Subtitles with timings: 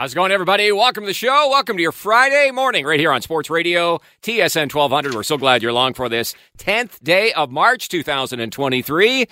[0.00, 0.72] How's it going, everybody?
[0.72, 1.50] Welcome to the show.
[1.50, 5.14] Welcome to your Friday morning right here on Sports Radio, TSN 1200.
[5.14, 9.26] We're so glad you're along for this 10th day of March 2023.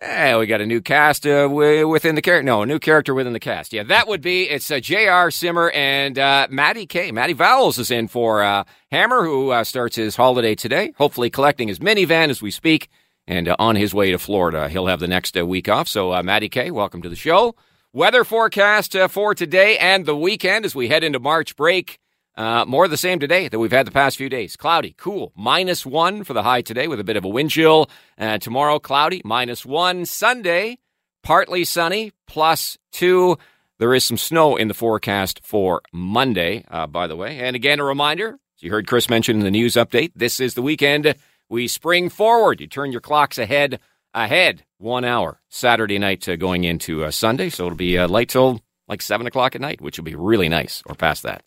[0.00, 2.42] Eh, we got a new cast uh, within the character.
[2.42, 3.72] No, a new character within the cast.
[3.72, 5.30] Yeah, that would be it's uh, J.R.
[5.30, 7.10] Simmer and uh, Matty K.
[7.12, 10.92] Matty Vowles is in for uh, Hammer, who uh, starts his holiday today.
[10.98, 12.90] Hopefully, collecting his minivan as we speak,
[13.26, 14.68] and uh, on his way to Florida.
[14.68, 15.88] He'll have the next uh, week off.
[15.88, 17.54] So, Matty K, welcome to the show.
[17.92, 21.98] Weather forecast uh, for today and the weekend as we head into March break.
[22.36, 24.54] Uh, more of the same today that we've had the past few days.
[24.54, 27.90] Cloudy, cool, minus one for the high today with a bit of a wind chill.
[28.16, 30.06] Uh, tomorrow, cloudy, minus one.
[30.06, 30.78] Sunday,
[31.24, 33.36] partly sunny, plus two.
[33.80, 37.40] There is some snow in the forecast for Monday, uh, by the way.
[37.40, 40.54] And again, a reminder, as you heard Chris mention in the news update, this is
[40.54, 41.12] the weekend.
[41.48, 42.60] We spring forward.
[42.60, 43.80] You turn your clocks ahead
[44.14, 47.50] ahead one hour Saturday night uh, going into uh, Sunday.
[47.50, 50.48] So it'll be uh, light till like 7 o'clock at night, which will be really
[50.48, 51.42] nice, or past that.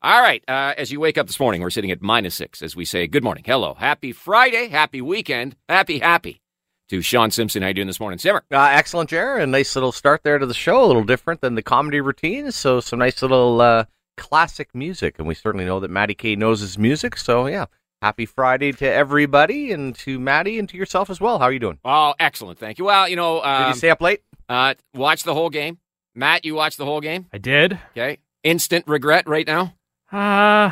[0.00, 0.42] All right.
[0.48, 3.06] Uh, as you wake up this morning, we're sitting at minus six as we say
[3.06, 6.40] good morning, hello, happy Friday, happy weekend, happy, happy
[6.88, 7.62] to Sean Simpson.
[7.62, 8.44] How you doing this morning, Simmer?
[8.50, 9.42] Uh, excellent, Jared.
[9.42, 12.50] A nice little start there to the show, a little different than the comedy routine.
[12.52, 13.84] So some nice little uh,
[14.16, 17.16] classic music, and we certainly know that Matty K knows his music.
[17.16, 17.66] So yeah,
[18.00, 21.40] Happy Friday to everybody and to Maddie and to yourself as well.
[21.40, 21.78] How are you doing?
[21.84, 22.60] Oh, excellent.
[22.60, 22.84] Thank you.
[22.84, 24.20] Well, you know, um, did you stay up late?
[24.48, 25.78] Uh, watch the whole game.
[26.14, 27.26] Matt, you watched the whole game?
[27.32, 27.78] I did.
[27.90, 28.18] Okay.
[28.44, 29.74] Instant regret right now?
[30.12, 30.70] Uh,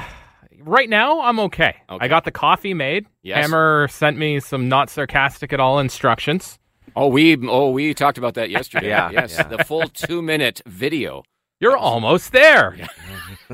[0.61, 1.75] right now, I'm okay.
[1.91, 2.05] okay.
[2.05, 3.07] I got the coffee made.
[3.25, 3.39] Yes.
[3.39, 6.61] Hammer sent me some not sarcastic at all instructions.
[6.95, 8.89] Oh, we oh we talked about that yesterday.
[8.89, 9.43] yeah, yes, yeah.
[9.49, 11.25] the full two minute video.
[11.61, 12.77] You're almost there.
[12.79, 12.87] Yeah.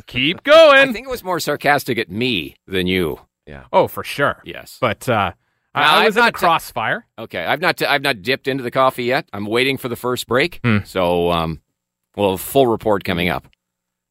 [0.06, 0.90] Keep going.
[0.90, 3.18] I think it was more sarcastic at me than you.
[3.46, 3.64] Yeah.
[3.72, 4.40] Oh, for sure.
[4.44, 4.78] Yes.
[4.80, 5.32] But uh,
[5.74, 7.06] I, I was in the crossfire.
[7.16, 9.28] T- okay, I've not t- I've not dipped into the coffee yet.
[9.32, 10.60] I'm waiting for the first break.
[10.64, 10.78] Hmm.
[10.84, 11.60] So, um,
[12.16, 13.48] well, full report coming up.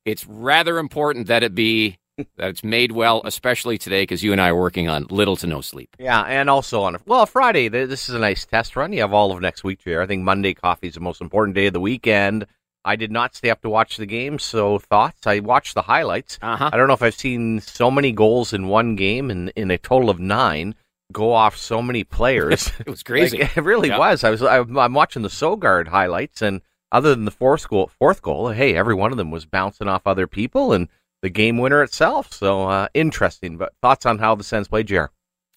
[0.05, 4.41] It's rather important that it be that it's made well, especially today because you and
[4.41, 5.95] I are working on little to no sleep.
[5.99, 7.67] Yeah, and also on well Friday.
[7.67, 8.91] This is a nice test run.
[8.93, 10.01] You have all of next week here.
[10.01, 12.47] I think Monday coffee is the most important day of the weekend.
[12.83, 15.27] I did not stay up to watch the game, so thoughts.
[15.27, 16.39] I watched the highlights.
[16.41, 16.69] Uh-huh.
[16.71, 19.77] I don't know if I've seen so many goals in one game in, in a
[19.77, 20.75] total of nine
[21.11, 22.71] go off so many players.
[22.79, 23.39] it was crazy.
[23.39, 24.23] Like, it really was.
[24.23, 24.41] I was.
[24.41, 26.61] I, am watching the Sogaard highlights, and
[26.91, 30.07] other than the fourth goal, fourth goal, hey, every one of them was bouncing off
[30.07, 30.87] other people, and
[31.21, 32.33] the game winner itself.
[32.33, 33.57] So uh, interesting.
[33.57, 35.11] But thoughts on how the Sens played, Jer?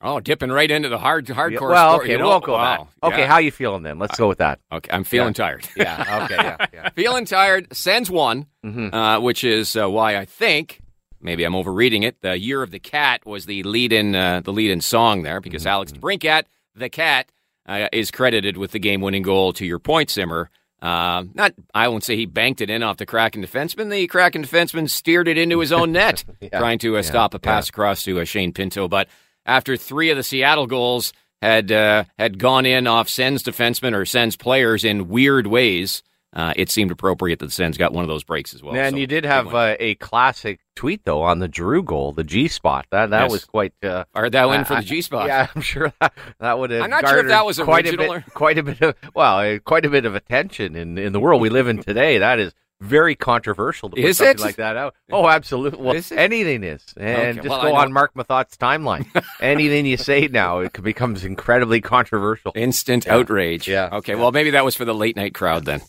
[0.07, 1.71] Oh, dipping right into the hard hardcore.
[1.71, 2.89] well, story, okay, we won't go wow.
[3.01, 3.07] that.
[3.09, 3.27] Okay, yeah.
[3.27, 3.99] how you feeling then?
[3.99, 4.61] Let's go with that.
[4.71, 5.45] Okay, I'm feeling yeah.
[5.45, 5.69] tired.
[5.77, 6.21] yeah.
[6.25, 6.35] Okay.
[6.35, 6.67] Yeah.
[6.75, 6.89] yeah.
[6.91, 7.75] feeling tired.
[7.75, 8.95] Sends one, mm-hmm.
[8.95, 10.83] uh, which is uh, why I think
[11.23, 12.21] maybe I'm overreading it.
[12.21, 15.71] The Year of the Cat was the lead-in uh, the lead-in song there because mm-hmm.
[15.71, 16.45] Alex DeBrincat,
[16.77, 17.33] the cat,
[17.65, 19.55] uh, is credited with the game-winning goal.
[19.55, 20.51] To your point, Simmer.
[20.83, 23.91] Uh, not, I won't say he banked it in off the Kraken defenseman.
[23.91, 27.71] The Kraken defenseman steered it into his own net, trying to uh, stop a pass
[27.71, 28.87] across to Shane Pinto.
[28.87, 29.09] But
[29.47, 31.13] after three of the Seattle goals
[31.43, 36.03] had uh, had gone in off Sens defensemen or Sens players in weird ways.
[36.33, 38.75] Uh, it seemed appropriate that the Sens got one of those breaks as well.
[38.75, 42.25] And so, you did have uh, a classic tweet though on the Drew goal, the
[42.25, 42.87] G spot.
[42.91, 43.31] That that yes.
[43.31, 43.73] was quite.
[43.83, 45.29] Uh, or that win for the G spot.
[45.29, 46.83] Yeah, I'm sure that, that would have.
[46.83, 48.25] I'm not sure if that was quite a bit, or...
[48.35, 51.51] quite a bit of well, quite a bit of attention in in the world we
[51.51, 52.19] live in today.
[52.19, 54.41] That is very controversial to put is something it?
[54.41, 54.95] like that out.
[55.11, 55.81] Oh, absolutely.
[55.81, 56.85] Well, is anything is.
[56.97, 57.49] And okay.
[57.49, 59.07] just well, go on Marc Methot's timeline.
[59.41, 62.53] anything you say now, it becomes incredibly controversial.
[62.55, 63.15] Instant yeah.
[63.15, 63.69] outrage.
[63.69, 63.89] Yeah.
[63.93, 64.13] Okay.
[64.13, 64.21] Yeah.
[64.21, 65.83] Well, maybe that was for the late night crowd then.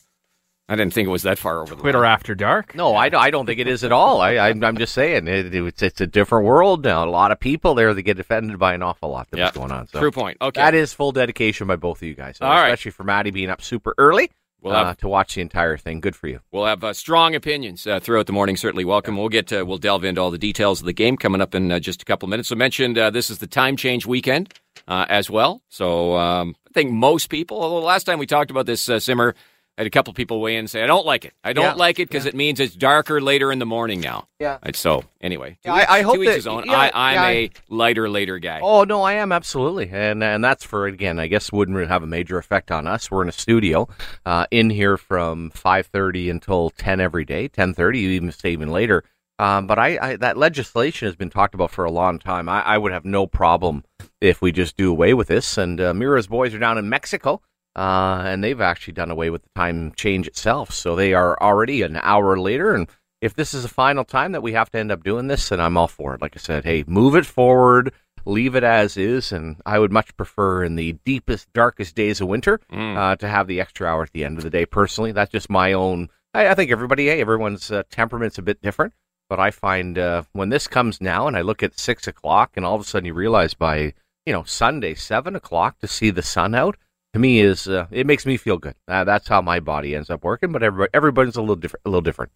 [0.67, 2.11] I didn't think it was that far over the Twitter line.
[2.11, 2.73] after dark.
[2.73, 4.19] No, I don't, I don't think it is at all.
[4.19, 7.05] I, I, am just saying it, it's, it's a different world now.
[7.05, 9.53] A lot of people there that get offended by an awful lot that's yep.
[9.53, 9.87] going on.
[9.87, 10.37] So True point.
[10.41, 12.37] Okay, that is full dedication by both of you guys.
[12.37, 12.95] So all especially right.
[12.95, 14.31] for Maddie being up super early.
[14.65, 15.99] We'll have, uh, to watch the entire thing.
[15.99, 16.39] Good for you.
[16.51, 18.57] We'll have uh, strong opinions uh, throughout the morning.
[18.57, 19.13] Certainly welcome.
[19.13, 19.21] Yeah.
[19.21, 21.71] We'll get to, we'll delve into all the details of the game coming up in
[21.71, 22.49] uh, just a couple of minutes.
[22.49, 24.51] So mentioned uh, this is the time change weekend
[24.87, 25.61] uh, as well.
[25.69, 29.35] So um, I think most people, although the last time we talked about this, Simmer,
[29.77, 31.33] I had a couple people weigh in and say, I don't like it.
[31.43, 31.73] I don't yeah.
[31.73, 32.29] like it because yeah.
[32.29, 34.29] it means it's darker later in the morning now.
[34.39, 34.57] Yeah.
[34.63, 36.69] And so, anyway, yeah, I, I, hope that, his own.
[36.69, 38.61] I, I'm a lighter later guy.
[38.63, 39.89] Oh, no, I am, absolutely.
[39.91, 43.11] And and that's for, again, I guess wouldn't have a major effect on us.
[43.11, 43.89] We're in a studio
[44.25, 49.03] uh, in here from 5.30 until 10 every day, 10.30, you even stay even later.
[49.37, 52.47] Um, but I, I, that legislation has been talked about for a long time.
[52.47, 53.83] I, I would have no problem
[54.21, 55.57] if we just do away with this.
[55.57, 57.41] And uh, Mira's boys are down in Mexico.
[57.75, 60.71] Uh, and they've actually done away with the time change itself.
[60.71, 62.73] So they are already an hour later.
[62.73, 62.87] And
[63.21, 65.59] if this is the final time that we have to end up doing this, then
[65.59, 66.21] I'm all for it.
[66.21, 67.91] Like I said, hey, move it forward,
[68.25, 69.31] leave it as is.
[69.31, 72.97] And I would much prefer in the deepest, darkest days of winter mm.
[72.97, 74.65] uh, to have the extra hour at the end of the day.
[74.65, 78.61] Personally, that's just my own I, I think everybody, hey, everyone's uh, temperament's a bit
[78.61, 78.93] different.
[79.27, 82.63] But I find uh, when this comes now, and I look at six o'clock, and
[82.63, 83.93] all of a sudden you realize by
[84.25, 86.77] you know Sunday seven o'clock to see the sun out
[87.15, 88.75] to me is uh, it makes me feel good.
[88.89, 90.51] Uh, that's how my body ends up working.
[90.51, 91.81] But everybody, everybody's a little different.
[91.85, 92.33] A little different.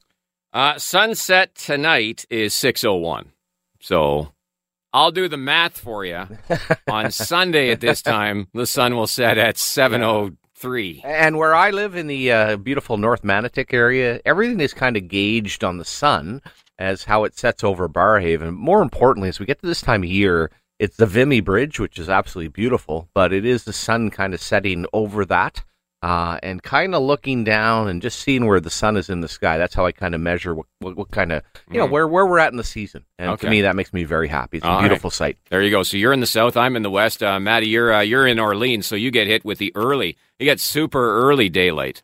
[0.53, 3.33] Uh, sunset tonight is six oh one.
[3.81, 4.31] So
[4.93, 6.25] I'll do the math for you.
[6.89, 11.01] On Sunday at this time, the sun will set at 7.03.
[11.03, 15.07] And where I live in the uh, beautiful North Manotick area, everything is kind of
[15.07, 16.41] gauged on the sun
[16.79, 18.53] as how it sets over Barrhaven.
[18.53, 20.49] More importantly, as we get to this time of year,
[20.79, 24.41] it's the Vimy Bridge, which is absolutely beautiful, but it is the sun kind of
[24.41, 25.63] setting over that
[26.01, 29.27] uh, and kind of looking down and just seeing where the sun is in the
[29.27, 29.57] sky.
[29.57, 31.91] That's how I kind of measure what, what, what kind of, you know, mm.
[31.91, 33.05] where, where we're at in the season.
[33.17, 33.47] And okay.
[33.47, 34.57] to me, that makes me very happy.
[34.57, 35.13] It's a All beautiful right.
[35.13, 35.37] sight.
[35.49, 35.83] There you go.
[35.83, 37.21] So you're in the south, I'm in the west.
[37.21, 40.45] Uh, Maddie, you're, uh, you're in Orleans, so you get hit with the early, you
[40.45, 42.01] get super early daylight.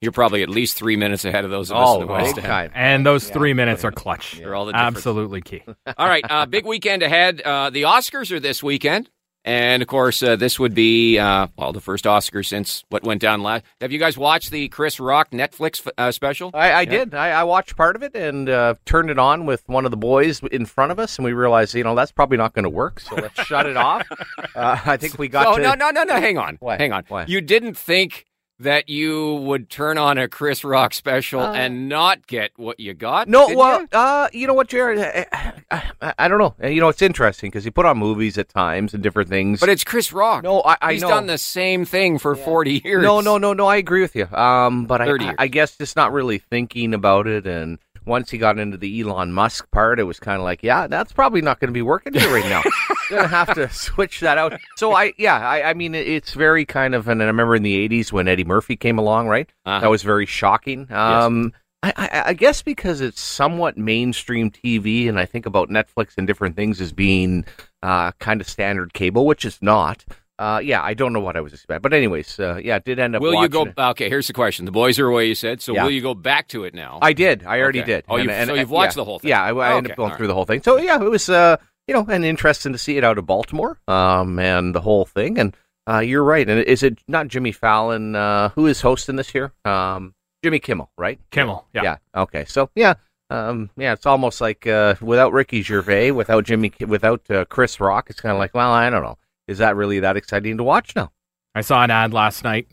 [0.00, 2.72] You're probably at least three minutes ahead of those of us in the West End.
[2.74, 4.38] And those three minutes are clutch.
[4.38, 5.62] They're all the Absolutely key.
[5.96, 7.40] all right, uh, big weekend ahead.
[7.40, 9.08] Uh, the Oscars are this weekend.
[9.46, 13.20] And of course, uh, this would be uh, well the first Oscar since what went
[13.20, 13.64] down last.
[13.80, 16.50] Have you guys watched the Chris Rock Netflix uh, special?
[16.52, 16.90] I, I yeah.
[16.90, 17.14] did.
[17.14, 19.96] I, I, watched part of it and uh, turned it on with one of the
[19.96, 22.70] boys in front of us, and we realized, you know, that's probably not going to
[22.70, 22.98] work.
[22.98, 24.06] So let's shut it off.
[24.54, 25.46] Uh, I think we got.
[25.46, 25.62] Oh to...
[25.62, 26.14] no no no no!
[26.14, 26.80] Hang on, what?
[26.80, 27.04] hang on.
[27.08, 27.28] What?
[27.28, 28.25] You didn't think
[28.58, 32.94] that you would turn on a Chris Rock special uh, and not get what you
[32.94, 33.28] got?
[33.28, 33.88] No, well, you?
[33.92, 34.98] Uh, you know what, Jared?
[34.98, 35.52] I,
[36.00, 36.54] I, I, don't know.
[36.66, 39.60] You know, it's interesting because he put on movies at times and different things.
[39.60, 40.42] But it's Chris Rock.
[40.42, 41.08] No, I, I He's know.
[41.08, 42.44] done the same thing for yeah.
[42.44, 43.02] 40 years.
[43.02, 43.66] No, no, no, no.
[43.66, 44.26] I agree with you.
[44.26, 48.58] Um, but I, I guess just not really thinking about it and once he got
[48.58, 51.68] into the Elon Musk part, it was kind of like, yeah, that's probably not going
[51.68, 52.62] to be working here right now.
[53.10, 54.58] Gonna have to switch that out.
[54.76, 57.88] So I, yeah, I, I mean, it's very kind of, and I remember in the
[57.88, 59.48] '80s when Eddie Murphy came along, right?
[59.64, 59.80] Uh-huh.
[59.80, 60.90] That was very shocking.
[60.90, 61.52] Um,
[61.84, 61.92] yes.
[61.96, 66.26] I, I, I guess because it's somewhat mainstream TV, and I think about Netflix and
[66.26, 67.44] different things as being
[67.82, 70.04] uh, kind of standard cable, which is not.
[70.38, 73.16] Uh, yeah, I don't know what I was expecting, but anyways, uh, yeah, did end
[73.16, 73.22] up.
[73.22, 73.62] Will you go?
[73.62, 73.74] It.
[73.78, 75.62] Okay, here's the question: the boys are away, you said.
[75.62, 75.84] So yeah.
[75.84, 76.98] will you go back to it now?
[77.00, 77.44] I did.
[77.44, 77.92] I already okay.
[77.92, 78.04] did.
[78.08, 79.30] Oh, and, and, so you've watched yeah, the whole thing.
[79.30, 80.28] Yeah, I, I oh, ended up going All through right.
[80.28, 80.62] the whole thing.
[80.62, 81.56] So yeah, it was uh,
[81.86, 85.38] you know, and interesting to see it out of Baltimore, um, and the whole thing.
[85.38, 85.56] And
[85.88, 86.48] uh, you're right.
[86.48, 89.52] And is it not Jimmy Fallon uh, who is hosting this year?
[89.64, 91.18] Um, Jimmy Kimmel, right?
[91.30, 91.66] Kimmel.
[91.72, 91.82] Yeah.
[91.82, 91.96] Yeah.
[92.14, 92.44] Okay.
[92.44, 92.94] So yeah.
[93.28, 98.08] Um, yeah, it's almost like uh, without Ricky Gervais, without Jimmy, without uh, Chris Rock,
[98.08, 99.18] it's kind of like, well, I don't know.
[99.46, 101.12] Is that really that exciting to watch now?
[101.54, 102.68] I saw an ad last night.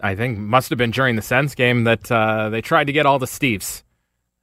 [0.00, 3.06] I think must have been during the Sens game that uh, they tried to get
[3.06, 3.82] all the Steves,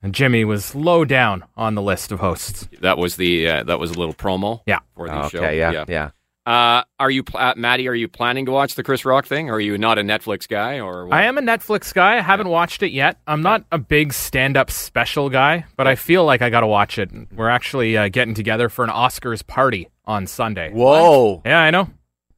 [0.01, 2.67] and Jimmy was low down on the list of hosts.
[2.81, 4.61] That was the uh, that was a little promo.
[4.65, 5.41] Yeah, for the okay, show.
[5.49, 5.85] Yeah, yeah.
[5.87, 6.11] yeah.
[6.45, 7.87] Uh, are you, uh, Maddie?
[7.87, 9.49] Are you planning to watch the Chris Rock thing?
[9.49, 10.79] Or are you not a Netflix guy?
[10.79, 11.13] Or what?
[11.13, 12.17] I am a Netflix guy.
[12.17, 12.53] I haven't yeah.
[12.53, 13.19] watched it yet.
[13.27, 16.97] I'm not a big stand-up special guy, but I feel like I got to watch
[16.97, 17.11] it.
[17.31, 20.71] We're actually uh, getting together for an Oscars party on Sunday.
[20.71, 21.35] Whoa!
[21.35, 21.41] What?
[21.45, 21.89] Yeah, I know.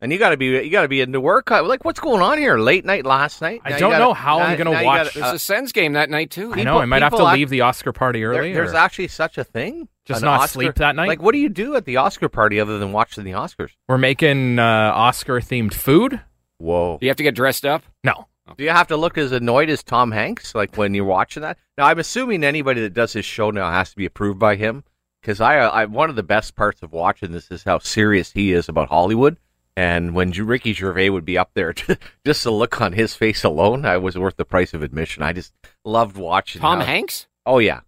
[0.01, 1.51] And you got to be you got to be into work.
[1.51, 2.57] Like, what's going on here?
[2.57, 3.61] Late night last night.
[3.63, 5.13] I don't gotta, know how now, I'm going to watch.
[5.13, 6.51] Gotta, there's a Sens game that night too.
[6.53, 6.79] I know.
[6.79, 8.51] I might have to leave the Oscar party early.
[8.51, 9.87] There, there's actually such a thing.
[10.05, 11.07] Just not Oscar, sleep that night.
[11.07, 13.69] Like, what do you do at the Oscar party other than watching the Oscars?
[13.87, 16.19] We're making uh, Oscar themed food.
[16.57, 16.97] Whoa!
[16.99, 17.83] Do you have to get dressed up?
[18.03, 18.27] No.
[18.57, 21.57] Do you have to look as annoyed as Tom Hanks, like when you're watching that?
[21.77, 24.83] Now, I'm assuming anybody that does his show now has to be approved by him,
[25.21, 28.51] because I, I, one of the best parts of watching this is how serious he
[28.51, 29.37] is about Hollywood.
[29.77, 31.73] And when Ricky Gervais would be up there,
[32.25, 35.23] just the look on his face alone, I was worth the price of admission.
[35.23, 35.53] I just
[35.85, 36.61] loved watching.
[36.61, 37.27] Tom how, Hanks?
[37.45, 37.81] Oh yeah.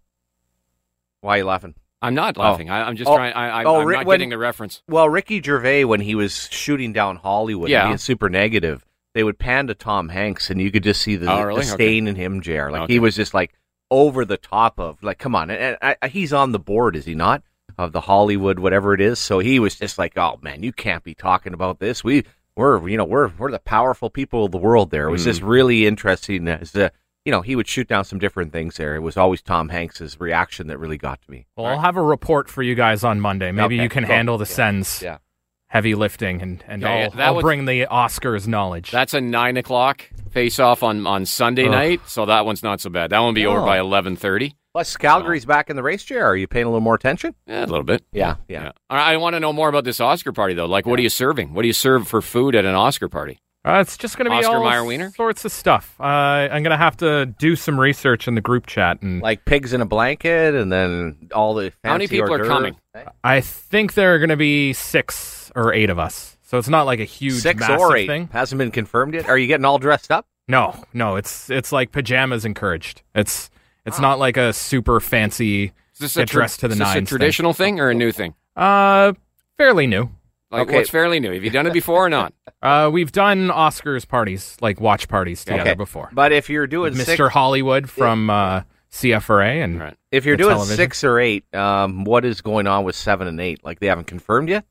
[1.20, 1.74] Why are you laughing?
[2.00, 2.42] I'm not oh.
[2.42, 2.68] laughing.
[2.68, 2.74] Oh.
[2.74, 3.16] I, am just oh.
[3.16, 3.32] trying.
[3.32, 4.82] I, I, oh, I'm not when, getting the reference.
[4.88, 7.86] Well, Ricky Gervais, when he was shooting down Hollywood, yeah.
[7.86, 11.32] being super negative, they would pan to Tom Hanks, and you could just see the,
[11.32, 11.62] oh, really?
[11.62, 12.10] the stain okay.
[12.10, 12.70] in him, Jer.
[12.70, 12.92] Like okay.
[12.92, 13.54] he was just like
[13.90, 17.06] over the top of like, come on, and, and I, he's on the board, is
[17.06, 17.42] he not?
[17.76, 19.18] Of the Hollywood, whatever it is.
[19.18, 22.04] So he was just like, oh man, you can't be talking about this.
[22.04, 22.24] We
[22.56, 24.90] we're you know we're we're the powerful people of the world.
[24.90, 25.26] There it was mm.
[25.26, 26.90] just really interesting as uh,
[27.24, 28.94] you know he would shoot down some different things there.
[28.94, 31.46] It was always Tom Hanks's reaction that really got to me.
[31.56, 33.50] Well, I'll have a report for you guys on Monday.
[33.50, 33.82] Maybe okay.
[33.82, 34.12] you can Go.
[34.12, 34.54] handle the yeah.
[34.54, 35.02] Sens.
[35.02, 35.18] Yeah.
[35.66, 38.92] Heavy lifting and and yeah, I'll, I'll bring the Oscars knowledge.
[38.92, 41.70] That's a nine o'clock face off on, on Sunday Ugh.
[41.70, 43.10] night, so that one's not so bad.
[43.10, 44.54] That one won't be over by eleven thirty.
[44.74, 46.26] Plus, Calgary's back in the race, chair.
[46.26, 47.36] Are you paying a little more attention?
[47.46, 48.04] Yeah, a little bit.
[48.10, 48.72] Yeah, yeah.
[48.90, 50.66] I, I want to know more about this Oscar party though.
[50.66, 51.54] Like, what are you serving?
[51.54, 53.38] What do you serve for food at an Oscar party?
[53.64, 55.12] Uh, it's just going to be Oscar all Mayer Wiener?
[55.12, 55.94] sorts of stuff.
[56.00, 59.44] Uh, I'm going to have to do some research in the group chat, and Like
[59.44, 62.74] pigs in a blanket, and then all the How many people are coming?
[63.22, 66.36] I think there are going to be six or eight of us.
[66.42, 68.28] So it's not like a huge, Six or eight thing.
[68.32, 69.28] hasn't been confirmed yet.
[69.28, 70.26] Are you getting all dressed up?
[70.48, 73.02] No, no, it's it's like pajamas encouraged.
[73.14, 73.48] It's
[73.86, 76.88] It's not like a super fancy Is this get tra- dressed to the is this
[76.88, 77.06] a thing.
[77.06, 78.34] traditional thing or a new thing?
[78.56, 79.12] Uh,
[79.56, 80.08] fairly new.
[80.50, 80.76] Like Okay.
[80.76, 81.32] what's fairly new?
[81.32, 82.32] Have you done it before or not?
[82.64, 85.74] Uh, we've done Oscars parties, like watch parties together Okay.
[85.74, 86.08] before.
[86.14, 87.28] But if you're doing With six, Mr.
[87.30, 89.96] Hollywood from uh, CFRA and Right.
[90.10, 90.76] if you're the doing television.
[90.76, 93.62] six or eight, um, what is going on with seven and eight?
[93.62, 94.64] Like they haven't confirmed yet.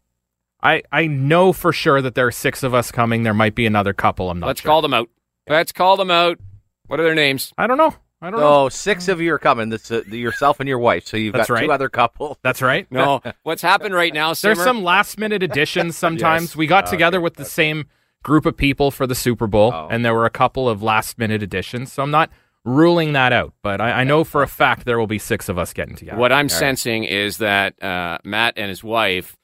[0.63, 3.21] I, I know for sure that there are six of us coming.
[3.21, 4.31] There might be another couple.
[4.31, 4.69] I'm not Let's sure.
[4.69, 5.07] call them out.
[5.47, 6.39] Let's call them out.
[6.87, 7.53] What are their names?
[7.59, 7.93] I don't know.
[8.23, 8.69] I don't know.
[8.69, 9.67] Six of you are coming.
[9.69, 11.05] This uh, yourself and your wife.
[11.05, 11.65] So you've That's got right.
[11.65, 12.37] two other couples.
[12.41, 12.89] That's right.
[12.89, 13.21] No.
[13.43, 14.55] What's happened right now, Simmer?
[14.55, 16.51] There's some last minute additions sometimes.
[16.51, 16.55] Yes.
[16.55, 17.85] We got together with the same
[18.23, 19.87] group of people for the Super Bowl, Oh.
[19.91, 21.91] and there were a couple of last minute additions.
[21.91, 22.29] So I'm not
[22.63, 25.57] ruling that out, but I, I know for a fact there will be six of
[25.57, 26.17] us getting together.
[26.17, 29.35] What I'm sensing is that uh, Matt and his wife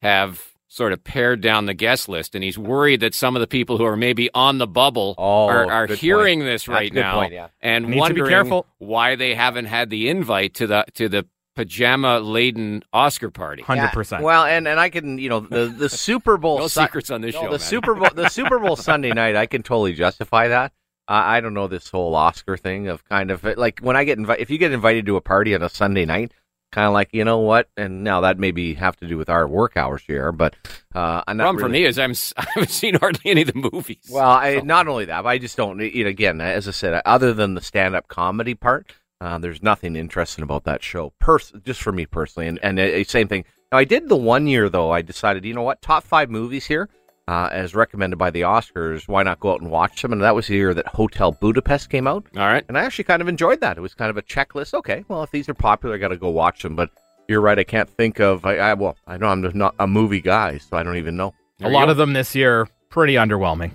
[0.00, 3.46] have sort of pared down the guest list, and he's worried that some of the
[3.46, 6.46] people who are maybe on the bubble Oh, are, are hearing point.
[6.50, 7.48] this right now point, yeah.
[7.60, 8.66] and Need to be wondering careful.
[8.78, 13.62] why they haven't had the invite to the to the pajama laden Oscar party.
[13.62, 14.22] Hundred percent.
[14.22, 16.58] Well, and and I can you know the the Super Bowl.
[16.58, 17.46] No Sun- secrets on this no, show.
[17.46, 17.58] the man.
[17.60, 19.36] Super Bowl the Super Bowl Sunday night.
[19.36, 20.72] I can totally justify that.
[21.08, 24.18] Uh, I don't know this whole Oscar thing of kind of like when I get
[24.18, 24.42] invited.
[24.42, 26.32] If you get invited to a party on a Sunday night,
[26.70, 29.46] kind of like you know what, and now that maybe have to do with our
[29.48, 30.54] work hours here, but
[30.94, 34.08] uh, I'm problem for me is I'm I haven't seen hardly any of the movies.
[34.10, 35.78] Well, I, So- not only that, but I just don't.
[35.80, 39.96] You know, again, as I said, other than the stand-up comedy part, uh, there's nothing
[39.96, 41.12] interesting about that show.
[41.18, 43.44] Pers- just for me personally, and and uh, same thing.
[43.70, 44.90] Now, I did the one year though.
[44.90, 46.88] I decided, you know what, top five movies here,
[47.28, 49.06] uh, as recommended by the Oscars.
[49.06, 50.12] Why not go out and watch them?
[50.12, 52.64] And that was the year that Hotel Budapest came out, All right.
[52.68, 53.76] and I actually kind of enjoyed that.
[53.76, 54.72] It was kind of a checklist.
[54.74, 56.74] Okay, well, if these are popular, I got to go watch them.
[56.74, 56.90] But
[57.28, 58.44] you're right, I can't think of.
[58.46, 61.16] I, I well, I know I'm just not a movie guy, so I don't even
[61.16, 61.28] know.
[61.28, 61.90] a There you lot go.
[61.92, 63.72] of them this year pretty underwhelming.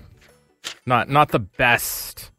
[0.86, 2.30] Not not the best.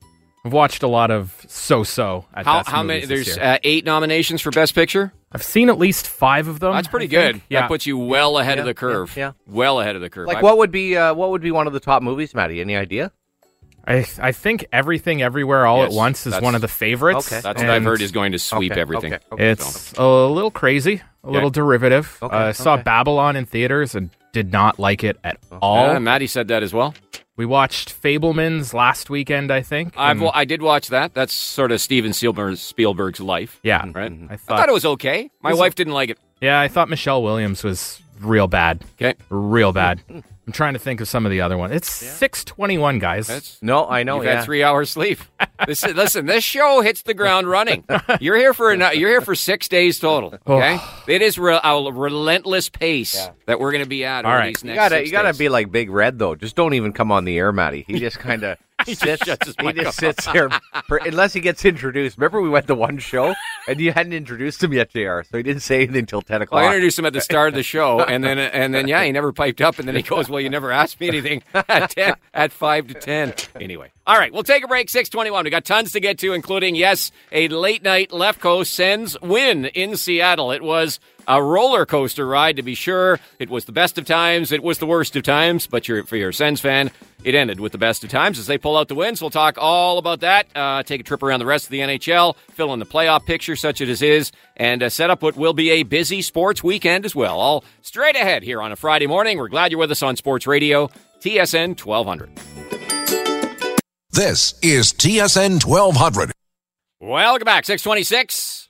[0.43, 3.00] I've watched a lot of so-so How best how many?
[3.05, 3.45] this There's year.
[3.45, 5.12] uh, eight nominations for Best Picture.
[5.35, 6.73] I've seen at least five of them.
[6.73, 7.41] That's pretty good.
[7.49, 9.15] Yeah, That puts you well ahead of the curve.
[9.15, 10.27] yeah, Well ahead of the curve.
[10.27, 12.61] Like, I- what would be uh, what would be one of the top movies, Maddie?
[12.61, 13.11] Any idea?
[13.87, 17.31] I I think everything everywhere all Yes, at once is one of the favorites.
[17.31, 17.41] Okay.
[17.41, 19.13] That's what I've heard is going to sweep Okay, everything.
[19.13, 19.49] okay, okay.
[19.51, 22.17] It's a little crazy, a little derivative.
[22.21, 22.83] Okay, uh, I saw okay.
[22.83, 25.91] Babylon in theaters and did not like it at all.
[25.91, 26.95] Uh, Maddie said that as well.
[27.37, 29.93] We watched Fabelmans last weekend, I think.
[29.97, 31.13] I've wa- I did watch that.
[31.13, 34.11] That's sort of Steven Spielberg's, Spielberg's life, yeah, right?
[34.11, 34.27] Mm-hmm.
[34.29, 35.29] I I thought, thought it was okay.
[35.41, 36.17] My wife didn't like it.
[36.39, 40.01] yeah, I thought Michelle Williams was real bad, Okay, real bad.
[40.48, 41.74] I'm trying to think of some of the other ones.
[41.74, 43.25] It's six twenty one, guys.
[43.25, 44.17] that's No, I know.
[44.17, 44.36] you've yeah.
[44.38, 45.17] had three hours sleep.
[45.65, 47.84] this is, listen, this show hits the ground running.
[48.19, 50.36] You're here for a, ni- you're here for six days total.
[50.45, 50.57] Oh.
[50.57, 54.39] Okay, it is re- a relentless pace that we're going to be at All over
[54.39, 54.55] right.
[54.55, 55.38] these You gotta, six you gotta days.
[55.39, 56.36] be like Big Red though.
[56.36, 57.84] Just don't even come on the air, Matty.
[57.88, 58.57] He just kind of
[58.93, 59.95] shuts his he just off.
[59.95, 60.49] sits there
[60.87, 62.17] for, unless he gets introduced.
[62.17, 63.33] Remember, we went to one show
[63.67, 65.21] and you hadn't introduced him yet, Jr.
[65.23, 67.53] So he didn't say anything until ten Well, I introduced him at the start of
[67.55, 70.29] the show, and then and then yeah, he never piped up, and then he goes,
[70.29, 73.33] "Well, you never asked me anything at ten, at five to ten.
[73.59, 74.89] Anyway, all right, we'll take a break.
[74.89, 75.45] Six twenty one.
[75.45, 79.97] We got tons to get to, including yes, a late night Lefko Sens win in
[79.97, 80.51] Seattle.
[80.51, 83.19] It was a roller coaster ride to be sure.
[83.39, 84.51] It was the best of times.
[84.51, 85.65] It was the worst of times.
[85.65, 86.91] But you're, for your Sens fan,
[87.24, 89.21] it ended with the best of times as they pull out the wins.
[89.21, 90.45] We'll talk all about that.
[90.55, 93.55] Uh, take a trip around the rest of the NHL, fill in the playoff picture
[93.55, 97.05] such as it is, and uh, set up what will be a busy sports weekend
[97.05, 97.39] as well.
[97.39, 99.39] All straight ahead here on a Friday morning.
[99.39, 100.89] We're glad you're with us on Sports Radio,
[101.21, 103.34] TSN 1200.
[104.15, 106.31] This is TSN 1200.
[107.01, 108.69] Welcome back, 626.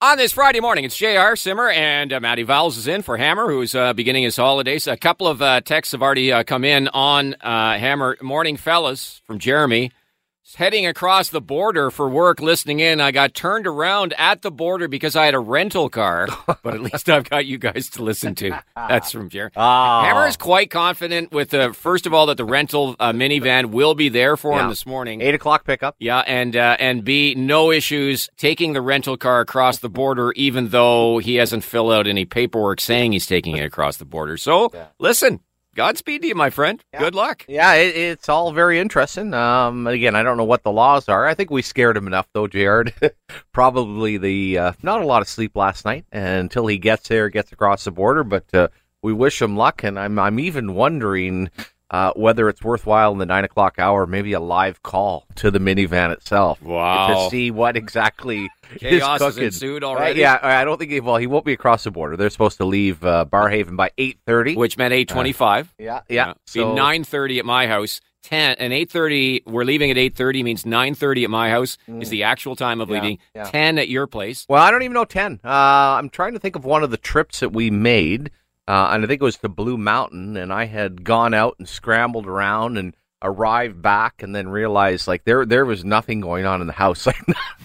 [0.00, 3.50] On this Friday morning, it's JR Simmer and uh, Matty Vowles is in for Hammer,
[3.50, 4.86] who's uh, beginning his holidays.
[4.86, 8.16] A couple of uh, texts have already uh, come in on uh, Hammer.
[8.22, 9.92] Morning, fellas, from Jeremy.
[10.54, 13.00] Heading across the border for work, listening in.
[13.00, 16.28] I got turned around at the border because I had a rental car,
[16.62, 18.62] but at least I've got you guys to listen to.
[18.76, 19.52] That's from Jeremy.
[19.64, 20.02] Oh.
[20.02, 23.94] Hammer is quite confident with the first of all that the rental uh, minivan will
[23.94, 25.20] be there for him this morning.
[25.20, 25.94] Eight o'clock pickup.
[25.98, 30.68] Yeah, and uh, and B, no issues taking the rental car across the border, even
[30.68, 34.36] though he hasn't filled out any paperwork saying he's taking it across the border.
[34.36, 35.40] So listen,
[35.74, 36.84] Godspeed to you, my friend.
[36.98, 37.46] Good luck.
[37.48, 39.32] Yeah, it, it's all very interesting.
[39.32, 41.26] Um, again, I don't know what the laws are.
[41.26, 42.92] I think we scared him enough, though, Jared.
[43.52, 47.52] Probably the uh, not a lot of sleep last night until he gets there, gets
[47.52, 48.22] across the border.
[48.22, 48.68] But uh,
[49.02, 51.50] we wish him luck, and I'm I'm even wondering
[51.92, 55.58] uh, whether it's worthwhile in the nine o'clock hour, maybe a live call to the
[55.58, 56.60] minivan itself.
[56.62, 57.24] Wow.
[57.24, 59.44] to see what exactly Chaos is has cooking.
[59.44, 60.20] ensued Uh, already.
[60.20, 60.90] yeah, I don't think.
[60.90, 62.16] He, well, he won't be across the border.
[62.16, 64.56] They're supposed to leave uh, Barrhaven by eight thirty.
[64.56, 65.74] Which meant eight twenty-five.
[65.78, 66.32] Yeah, yeah.
[66.54, 71.24] Be nine thirty at my house, 10 and 8.30 we're leaving at 8.30 means 9.30
[71.24, 72.92] at my house is the actual time of Mm.
[72.94, 73.44] Yeah, leaving yeah.
[73.50, 75.40] 10 at your place Well, I don't even know 10.
[75.44, 78.30] Uh, I'm trying to think of one of the trips that we made,
[78.72, 81.68] uh, and I think it was to Blue Mountain, and I had gone out and
[81.68, 86.62] scrambled around and arrived back and then realized like there there was nothing going on
[86.62, 87.06] in the house.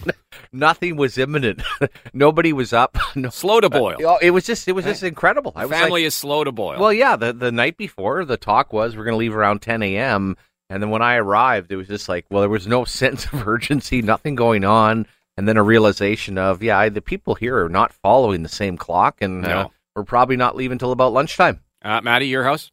[0.06, 0.16] Like
[0.52, 1.62] nothing was imminent.
[2.12, 2.96] Nobody was up.
[3.16, 5.52] No, slow to boil Oh, it was just it was just incredible.
[5.56, 8.36] I was like, family is slow to boil well, yeah, the the night before the
[8.36, 10.36] talk was we're going to leave around 10 a.m.
[10.70, 13.48] And then when I arrived, it was just like, well, there was no sense of
[13.48, 15.06] urgency, nothing going on,
[15.38, 18.76] and then a realization of, yeah, I, the people here are not following the same
[18.76, 19.72] clock, and uh, No.
[19.98, 21.60] We're probably not leaving until about lunchtime.
[21.82, 22.70] uh, maddie your house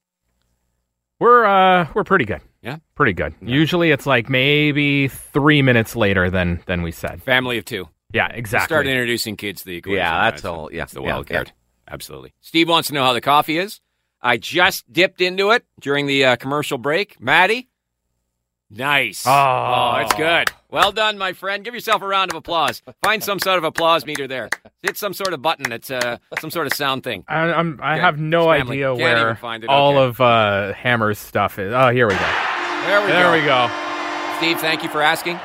[1.20, 2.42] We're uh we're pretty good.
[2.62, 2.78] Yeah?
[2.96, 3.36] Pretty good.
[3.42, 7.22] Usually it's like maybe three minutes later than than we said.
[7.24, 8.68] family of two Yeah, exactly.
[8.68, 11.30] start introducing kids to the equation Yeah, that's the- all- yeah, that's the yeah, wild
[11.30, 11.36] yeah.
[11.38, 11.52] card
[11.88, 13.80] absolutely steve wants to know how the coffee is
[14.22, 17.70] i just dipped into it during the uh, commercial break maddie
[18.72, 19.98] nice Oh.
[20.02, 23.60] it's good well done my friend give yourself a round of applause find some sort
[23.60, 24.50] of applause meter there
[24.86, 27.94] hit some sort of button it's uh, some sort of sound thing I, I'm, I
[27.94, 30.08] Okay, have no it's idea Can't even where find it, all okay.
[30.08, 31.74] of uh, Hammer's stuff is.
[31.74, 32.20] Oh, here we go.
[32.86, 34.38] there we there go we go.
[34.38, 35.38] steve thank you for asking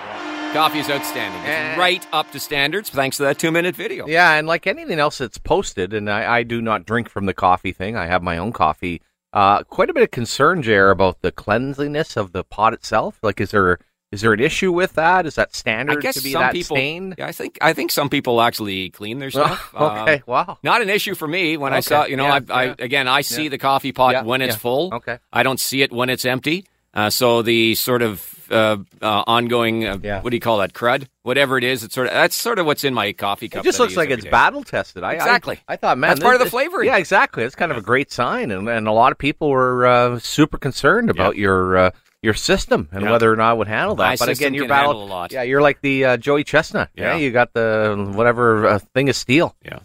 [0.53, 1.77] coffee is outstanding it's Eh.
[1.79, 5.19] right up to standards thanks to that two minute video Yeah, and like anything else
[5.19, 7.97] that's posted, and I, I do not drink from the coffee thing.
[7.97, 9.01] I have my own coffee.
[9.33, 13.21] Uh, quite a bit of concern, Jer, about the cleanliness of the pot itself.
[13.23, 13.79] Like, is there
[14.13, 15.25] is there an issue with that?
[15.27, 16.77] Is that standard I guess to be some that people.
[16.77, 17.15] stained?
[17.19, 19.73] Yeah, I think I think some people actually clean their stuff.
[19.75, 20.59] okay, Um, wow.
[20.63, 22.05] not an issue for me when I saw.
[22.07, 23.49] You know, yeah, I, I again I see Yeah.
[23.51, 24.59] the coffee pot Yeah, when it's yeah.
[24.59, 24.95] full.
[24.95, 25.19] Okay.
[25.33, 26.65] I don't see it when it's empty.
[26.93, 30.23] Uh, so the sort of uh, uh, ongoing, uh, Yeah.
[30.23, 30.73] what do you call that?
[30.73, 31.85] Crud, whatever it is.
[31.85, 33.63] It's sort of that's sort of what's in my coffee cup.
[33.63, 34.31] It just looks like it's day.
[34.31, 35.05] battle tested.
[35.05, 35.61] I, I- Exactly.
[35.69, 36.83] I, thought, man, That's part of the flavor.
[36.83, 37.45] Yeah, exactly.
[37.45, 40.59] It's kind of a great sign, and, and a lot of people were uh, super
[40.59, 41.91] concerned about your uh,
[42.23, 43.11] your system and Yeah.
[43.13, 44.09] whether or not it would handle that.
[44.09, 45.33] My but again, your can battle, a lot.
[45.33, 46.91] yeah, you're like the uh, Joey Chestnut.
[46.95, 47.13] Yeah.
[47.13, 47.17] Yeah.
[47.17, 49.57] you got the whatever uh, thing of steel.
[49.65, 49.81] Yeah.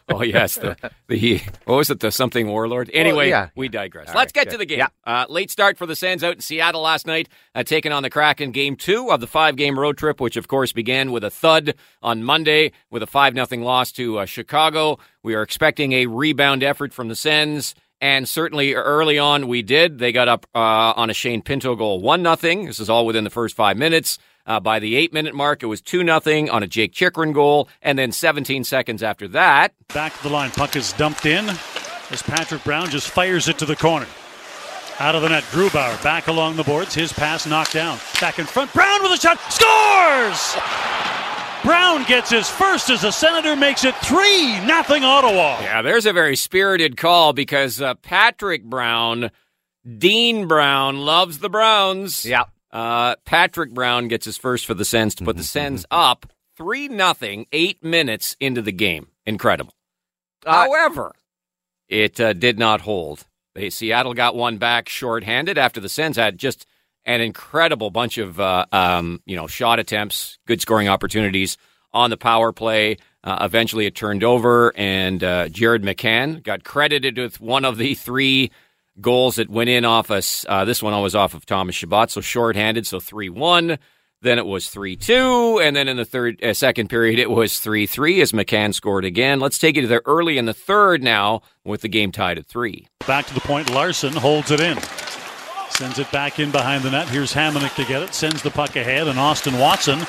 [0.10, 0.78] oh yes, the,
[1.10, 2.00] the what was it?
[2.00, 2.90] The something warlord.
[2.94, 3.50] Anyway, yeah.
[3.56, 4.08] we digress.
[4.08, 4.52] All Let's right, get good.
[4.54, 4.80] to the game.
[4.80, 4.88] Yeah.
[5.06, 8.10] Uh, late start for the Sens out in Seattle last night, uh, taking on the
[8.10, 8.52] Kraken.
[8.52, 12.24] Game two of the five-game road trip, which of course began with a thud on
[12.24, 14.98] Monday with a five nothing loss to uh, Chicago.
[15.24, 17.76] We are expecting a rebound effort from the Sens.
[18.04, 19.98] And certainly early on, we did.
[19.98, 22.66] They got up uh, on a Shane Pinto goal, one nothing.
[22.66, 24.18] This is all within the first five minutes.
[24.46, 27.70] Uh, by the eight minute mark, it was two nothing on a Jake Chychrun goal,
[27.82, 30.52] and then 17 seconds after that, Back to the line.
[30.52, 31.48] Puck is dumped in
[32.12, 34.08] as Patrick Brown just fires it to the corner.
[35.00, 36.94] Out of the net, Grubauer back along the boards.
[36.94, 37.98] His pass knocked down.
[38.20, 38.74] Back in front.
[38.74, 39.40] Brown with a shot.
[39.50, 41.23] Scores!
[41.64, 45.60] Brown gets his first as the Senator makes it 3 nothing Ottawa.
[45.62, 49.32] Yeah, there's a very spirited call because uh, Patrick Brown,
[49.98, 52.26] Dean Brown, loves the Browns.
[52.26, 52.44] Yeah.
[52.72, 56.26] Uh, Patrick Brown gets his first for the Sens to put the Sens up
[56.58, 59.08] three nothing eight minutes into the game.
[59.26, 59.74] Incredible.
[60.46, 61.14] Uh, However,
[61.88, 63.26] it uh, did not hold.
[63.56, 66.66] They, Seattle got one back shorthanded after the Sens had just
[67.06, 71.58] an incredible bunch of uh, um, you know shot attempts, good scoring opportunities
[71.94, 72.98] on the power play.
[73.24, 77.96] Uh, eventually, it turned over, and uh, Jared McCann got credited with one of the
[77.96, 78.52] three
[79.00, 80.46] goals that went in off us.
[80.48, 83.78] Uh, this one was off of Thomas Chabot, so shorthanded, so three one.
[84.22, 87.60] Then it was three two, and then in the third uh, second period it was
[87.60, 89.40] three three as McCann scored again.
[89.40, 92.46] Let's take it to the early in the third now with the game tied at
[92.46, 92.88] three.
[93.06, 93.70] Back to the point.
[93.70, 94.78] Larson holds it in.
[95.74, 97.10] Sends it back in behind the net.
[97.10, 98.14] Here's Hamonic to get it.
[98.14, 100.00] Sends the puck ahead, and Austin Watson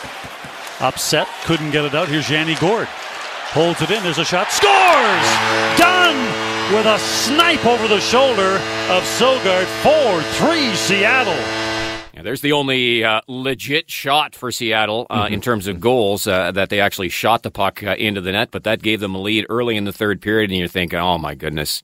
[0.81, 1.27] upset.
[1.45, 2.07] Couldn't get it out.
[2.07, 2.87] Here's Yanni Gourde.
[2.87, 4.03] Holds it in.
[4.03, 4.51] There's a shot.
[4.51, 4.69] Scores!
[5.79, 6.75] Done!
[6.75, 8.57] With a snipe over the shoulder
[8.91, 9.65] of Sogaard.
[9.83, 11.33] 4 3 Seattle.
[12.13, 16.53] Yeah, there's the only uh, legit shot for Seattle uh, in terms of goals uh,
[16.53, 19.21] that they actually shot the puck uh, into the net, but that gave them a
[19.21, 21.83] lead early in the third period, and you're thinking, oh my goodness,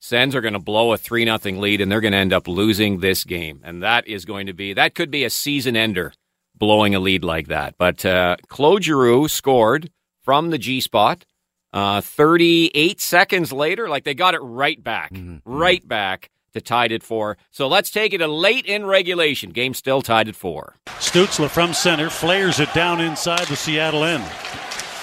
[0.00, 2.46] Sens are going to blow a three nothing lead, and they're going to end up
[2.46, 6.12] losing this game, and that is going to be that could be a season ender,
[6.56, 7.74] blowing a lead like that.
[7.78, 9.90] But uh, Claude Giroux scored
[10.22, 11.24] from the G spot.
[11.72, 15.12] Uh, 38 seconds later, like they got it right back,
[15.44, 17.36] right back to tied at four.
[17.50, 19.50] So let's take it to late in regulation.
[19.50, 20.76] Game still tied at four.
[20.86, 24.24] Stützle from center flares it down inside the Seattle end.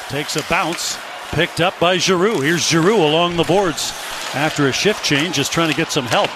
[0.09, 0.97] Takes a bounce,
[1.31, 2.41] picked up by Giroux.
[2.41, 3.91] Here's Giroux along the boards
[4.33, 6.29] after a shift change, just trying to get some help.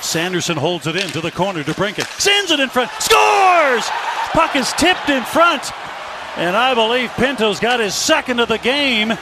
[0.00, 2.06] Sanderson holds it in to the corner to Brincat.
[2.20, 2.90] Sends it in front.
[3.00, 3.88] Scores!
[4.32, 5.72] Puck is tipped in front.
[6.36, 9.14] And I believe Pinto's got his second of the game.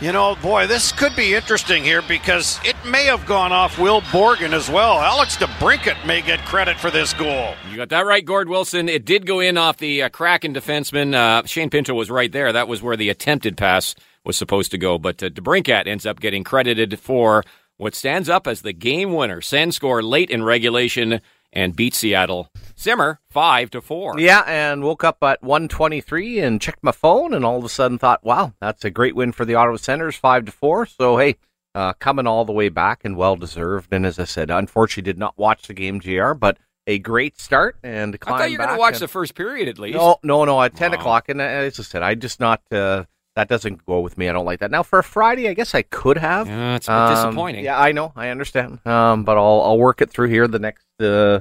[0.00, 4.00] You know, boy, this could be interesting here because it may have gone off Will
[4.00, 4.98] Borgen as well.
[4.98, 7.54] Alex DeBrincat may get credit for this goal.
[7.70, 8.88] You got that right, Gord Wilson.
[8.88, 11.14] It did go in off the uh, Kraken defenseman.
[11.14, 12.52] Uh, Shane Pinto was right there.
[12.52, 14.98] That was where the attempted pass was supposed to go.
[14.98, 17.44] But uh, DeBrincat ends up getting credited for
[17.76, 19.40] what stands up as the game winner.
[19.40, 21.20] Sens score late in regulation
[21.52, 22.48] and beat Seattle.
[22.74, 24.18] Simmer five to four.
[24.18, 27.98] Yeah, and woke up at 123 and checked my phone, and all of a sudden
[27.98, 30.86] thought, wow, that's a great win for the Ottawa Senators, five to four.
[30.86, 31.36] So hey,
[31.74, 33.92] uh, coming all the way back and well deserved.
[33.92, 37.76] And as I said, unfortunately, did not watch the game, Gr, but a great start
[37.84, 39.96] and I thought you were going to watch the first period at least.
[39.96, 40.60] No, no, no.
[40.60, 40.98] At 10 wow.
[40.98, 42.60] o'clock, and uh, as I said, I just not.
[42.70, 43.04] Uh,
[43.36, 44.28] that doesn't go with me.
[44.28, 44.70] I don't like that.
[44.70, 46.46] Now for a Friday, I guess I could have.
[46.46, 47.64] Yeah, it's um, disappointing.
[47.64, 48.12] Yeah, I know.
[48.14, 48.84] I understand.
[48.86, 51.40] Um, but I'll I'll work it through here the next uh,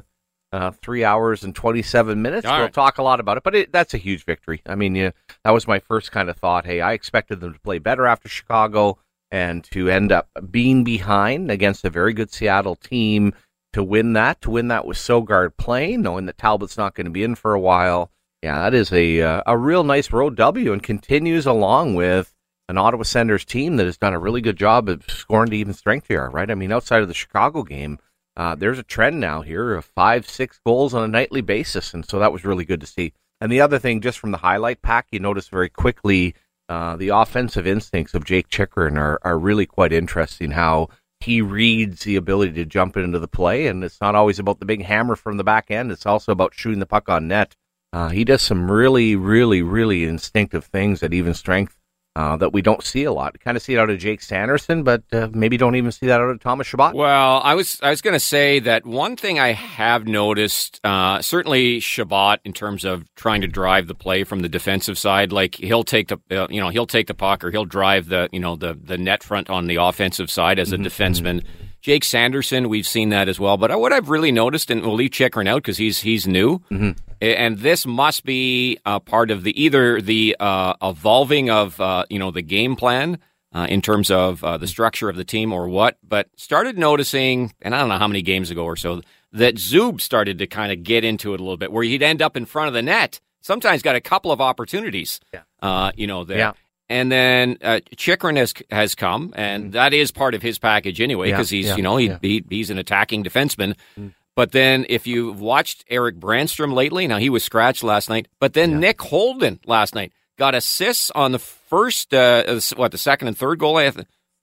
[0.51, 2.45] uh, three hours and 27 minutes.
[2.45, 2.73] All we'll right.
[2.73, 4.61] talk a lot about it, but it, that's a huge victory.
[4.65, 5.11] I mean, yeah,
[5.43, 6.65] that was my first kind of thought.
[6.65, 8.99] Hey, I expected them to play better after Chicago
[9.31, 13.33] and to end up being behind against a very good Seattle team
[13.73, 17.11] to win that, to win that with Sogaard playing, knowing that Talbot's not going to
[17.11, 18.11] be in for a while.
[18.41, 22.33] Yeah, that is a uh, a real nice road W and continues along with
[22.67, 25.73] an Ottawa Senators team that has done a really good job of scoring to even
[25.73, 26.49] strength here, right?
[26.49, 27.99] I mean, outside of the Chicago game,
[28.37, 32.05] uh, there's a trend now here of five, six goals on a nightly basis, and
[32.05, 33.13] so that was really good to see.
[33.39, 36.33] And the other thing, just from the highlight pack, you notice very quickly
[36.69, 40.51] uh, the offensive instincts of Jake Chychrun are, are really quite interesting.
[40.51, 44.59] How he reads the ability to jump into the play, and it's not always about
[44.59, 45.91] the big hammer from the back end.
[45.91, 47.55] It's also about shooting the puck on net.
[47.93, 51.75] Uh, he does some really, really, really instinctive things at even strength
[52.15, 53.39] uh, that we don't see a lot.
[53.39, 56.19] Kind of see it out of Jake Sanderson, but uh, maybe don't even see that
[56.19, 56.93] out of Thomas Chabot.
[56.93, 61.21] Well, I was I was going to say that one thing I have noticed, uh,
[61.21, 65.55] certainly Chabot, in terms of trying to drive the play from the defensive side, like
[65.55, 68.39] he'll take the uh, you know he'll take the puck or he'll drive the you
[68.39, 70.85] know the the net front on the offensive side as a mm-hmm.
[70.85, 71.41] defenseman.
[71.41, 71.65] Mm-hmm.
[71.81, 73.57] Jake Sanderson, we've seen that as well.
[73.57, 76.91] But what I've really noticed, and we'll leave Chychrun out because he's he's new, mm-hmm.
[77.19, 82.19] and this must be a part of the either the uh, evolving of uh, you
[82.19, 83.17] know the game plan
[83.53, 85.97] uh, in terms of uh, the structure of the team or what.
[86.07, 89.01] But started noticing, and I don't know how many games ago or so,
[89.33, 92.21] that Zub started to kind of get into it a little bit, where he'd end
[92.21, 93.19] up in front of the net.
[93.43, 95.41] Sometimes got a couple of opportunities, yeah.
[95.63, 96.37] Uh, you know, there.
[96.37, 96.51] Yeah.
[96.91, 99.71] And then uh, Chychrun has has come, and mm.
[99.71, 102.17] that is part of his package anyway, because yeah, he's yeah, you know he, yeah.
[102.21, 103.75] he, he's an attacking defenseman.
[103.97, 104.13] Mm.
[104.35, 108.51] But then if you've watched Erik Brannstrom lately, now he was scratched last night, but
[108.53, 113.37] then Nick Holden last night got assists on the first uh, what the second and
[113.37, 113.79] third goal.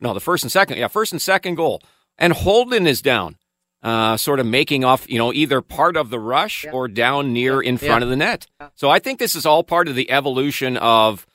[0.01, 1.83] No, the first and second, yeah, first and second goal,
[2.17, 3.37] and Holden is down.
[3.83, 7.61] Uh, sort of making off, you know, either part of the rush or down near
[7.61, 8.47] in front of the net.
[8.75, 11.27] So I think this is all part of the evolution of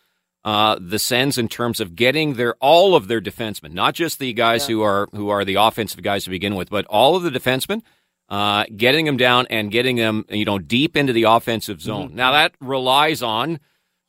[0.46, 4.34] uh, the Sens in terms of getting their all of their defensemen, not just the
[4.34, 4.76] guys yeah.
[4.76, 7.82] who are who are the offensive guys to begin with, but all of the defensemen,
[8.30, 11.86] uh, getting them down and getting them you know deep into the offensive mm-hmm.
[11.86, 12.08] zone.
[12.08, 12.18] Mm-hmm.
[12.18, 13.60] Now that relies on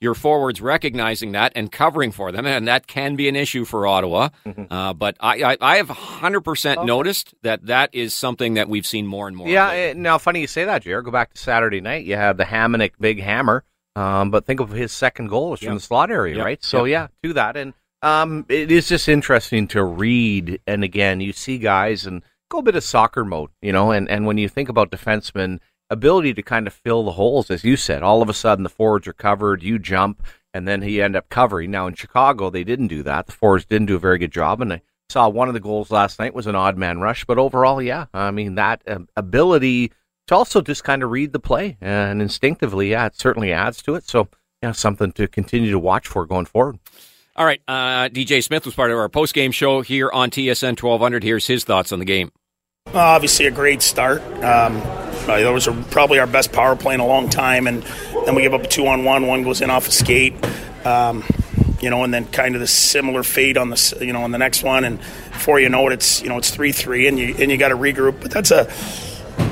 [0.00, 3.86] your forwards recognizing that and covering for them, and that can be an issue for
[3.86, 4.28] Ottawa.
[4.44, 4.72] Mm-hmm.
[4.72, 6.84] Uh, but I, I, I have 100% okay.
[6.84, 9.48] noticed that that is something that we've seen more and more.
[9.48, 11.06] Yeah, eh, now funny you say that, Jared.
[11.06, 12.04] Go back to Saturday night.
[12.04, 13.64] You have the Hamonic big hammer
[13.96, 15.70] um, but think of his second goal was yep.
[15.70, 16.44] from the slot area, yep.
[16.44, 16.64] right?
[16.64, 17.10] So yep.
[17.22, 17.56] yeah, do that.
[17.56, 20.60] And um, it is just interesting to read.
[20.66, 23.90] And again, you see guys and go a bit of soccer mode, you know.
[23.90, 27.64] And and when you think about defensemen, ability to kind of fill the holes, as
[27.64, 31.00] you said, all of a sudden the forwards are covered, you jump, and then he
[31.00, 31.70] end up covering.
[31.70, 33.26] Now in Chicago, they didn't do that.
[33.26, 35.90] The forwards didn't do a very good job, and I saw one of the goals
[35.90, 37.24] last night was an odd man rush.
[37.24, 39.92] But overall, yeah, I mean that uh, ability
[40.28, 43.94] to also just kind of read the play and instinctively, yeah, it certainly adds to
[43.94, 44.08] it.
[44.08, 44.28] So,
[44.62, 46.78] yeah, something to continue to watch for going forward.
[47.36, 50.80] All right, uh, DJ Smith was part of our post game show here on TSN
[50.80, 51.24] 1200.
[51.24, 52.30] Here's his thoughts on the game.
[52.94, 54.22] obviously, a great start.
[54.44, 54.76] Um,
[55.26, 57.82] uh, that was a, probably our best power play in a long time, and
[58.24, 59.26] then we give up a two on one.
[59.26, 60.34] One goes in off a skate.
[60.86, 61.24] Um,
[61.80, 64.38] you know, and then kind of the similar fate on the you know on the
[64.38, 64.98] next one, and
[65.32, 67.68] before you know it, it's you know it's three three, and you and you got
[67.68, 68.20] to regroup.
[68.20, 68.70] But that's a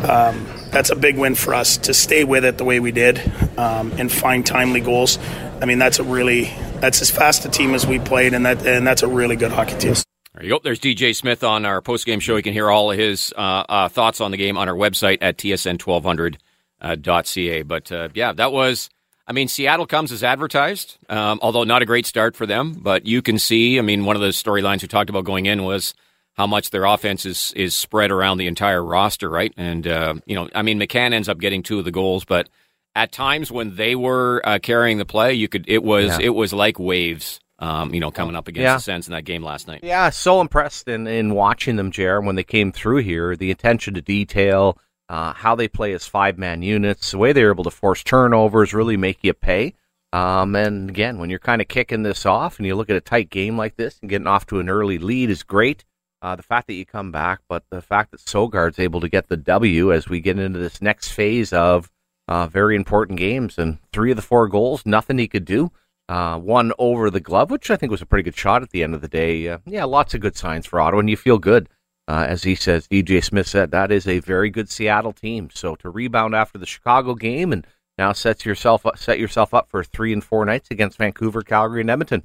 [0.08, 3.20] um, that's a big win for us to stay with it the way we did
[3.58, 5.18] um, and find timely goals.
[5.60, 6.44] I mean, that's a really
[6.80, 9.52] that's as fast a team as we played, and that and that's a really good
[9.52, 9.94] hockey team.
[10.34, 10.60] There you go.
[10.64, 12.36] There's DJ Smith on our post game show.
[12.36, 15.18] You can hear all of his uh, uh, thoughts on the game on our website
[15.20, 17.60] at tsn1200.ca.
[17.60, 18.88] Uh, but uh, yeah, that was.
[19.24, 22.72] I mean, Seattle comes as advertised, um, although not a great start for them.
[22.72, 23.78] But you can see.
[23.78, 25.94] I mean, one of the storylines we talked about going in was
[26.34, 29.52] how much their offense is is spread around the entire roster, right?
[29.56, 32.48] And uh, you know, I mean, McCann ends up getting two of the goals, but
[32.94, 36.26] at times when they were uh, carrying the play, you could it was yeah.
[36.26, 38.74] it was like waves Um, you know, coming up against Yeah.
[38.76, 39.80] the Sens in that game last night.
[39.84, 43.36] Yeah, so impressed in, in watching them, Jared, when they came through here.
[43.36, 47.52] The attention to detail, uh, how they play as five man units, the way they're
[47.52, 49.74] able to force turnovers, really make you pay.
[50.12, 53.00] Um, and again, when you're kind of kicking this off and you look at a
[53.00, 55.84] tight game like this and getting off to an early lead is great.
[56.22, 59.28] Uh, the fact that you come back, but the fact that Sogaard's able to get
[59.28, 61.90] the W as we get into this next phase of
[62.28, 65.72] uh, very important games and three of the four goals, nothing he could do.
[66.08, 68.84] Uh, one over the glove, which I think was a pretty good shot at the
[68.84, 69.48] end of the day.
[69.48, 71.68] Uh, yeah, lots of good signs for Ottawa, and you feel good.
[72.06, 75.48] Uh, as he says, DJ Smith said, that is a very good Seattle team.
[75.52, 77.66] So to rebound after the Chicago game and
[77.98, 81.80] now sets yourself up, set yourself up for three and four nights against Vancouver, Calgary,
[81.80, 82.24] and Edmonton.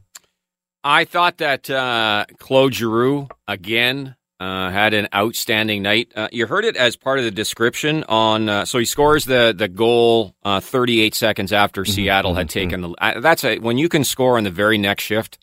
[0.88, 6.14] I thought that uh, Claude Giroux again uh, had an outstanding night.
[6.16, 8.48] Uh, you heard it as part of the description on.
[8.48, 12.90] Uh, so he scores the the goal uh, 38 seconds after Seattle had taken the.
[12.92, 15.38] Uh, that's a when you can score in the very next shift.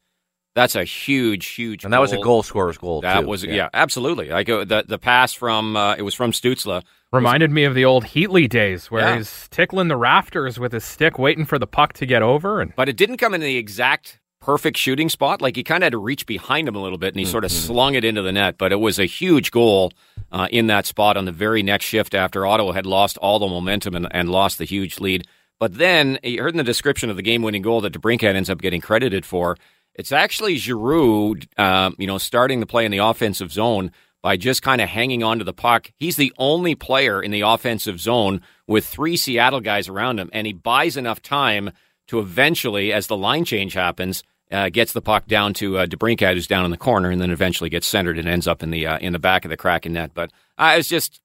[0.54, 1.84] That's a huge, huge.
[1.84, 3.00] And that was a goal scorer's goal.
[3.02, 3.26] That too.
[3.26, 4.28] was yeah, absolutely.
[4.30, 6.82] Like uh, the the pass from uh, it was from Stützle.
[7.12, 9.16] Reminded me of the old Heatley days where Yeah.
[9.18, 12.60] he's tickling the rafters with his stick, waiting for the puck to get over.
[12.62, 15.40] And but it didn't come in the exact perfect shooting spot.
[15.40, 17.44] Like he kind of had to reach behind him a little bit, and he sort
[17.44, 18.58] of slung it into the net.
[18.58, 19.92] But it was a huge goal
[20.30, 23.46] uh, in that spot on the very next shift after Ottawa had lost all the
[23.46, 25.26] momentum and, and lost the huge lead.
[25.58, 28.60] But then you heard in the description of the game-winning goal that DeBrincat ends up
[28.60, 29.56] getting credited for.
[29.94, 34.62] It's actually Giroux, um, you know, starting the play in the offensive zone by just
[34.62, 35.90] kind of hanging on to the puck.
[35.96, 40.46] He's the only player in the offensive zone with three Seattle guys around him, and
[40.46, 41.70] he buys enough time
[42.08, 44.22] to eventually, as the line change happens,
[44.54, 47.30] uh, gets the puck down to uh, DeBrincat, who's down in the corner, and then
[47.30, 49.92] eventually gets centered and ends up in the uh, in the back of the Kraken
[49.92, 50.12] net.
[50.14, 51.20] But uh, it's just,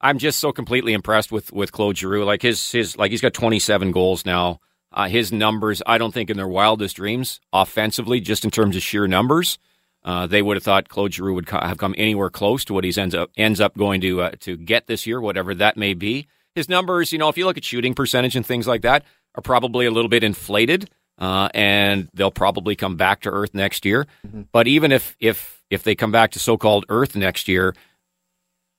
[0.00, 2.24] I'm just so completely impressed with with Claude Giroux.
[2.24, 4.60] Like his his like he's got 27 goals now.
[4.94, 8.82] Uh, his numbers, I don't think in their wildest dreams, offensively, just in terms of
[8.82, 9.58] sheer numbers,
[10.04, 12.84] uh, they would have thought Claude Giroux would co- have come anywhere close to what
[12.84, 15.94] he's ends up ends up going to uh, to get this year, whatever that may
[15.94, 16.26] be.
[16.54, 19.42] His numbers, you know, if you look at shooting percentage and things like that, are
[19.42, 24.06] probably a little bit inflated, uh, and they'll probably come back to earth next year.
[24.52, 27.74] But even if if if they come back to so-called earth next year,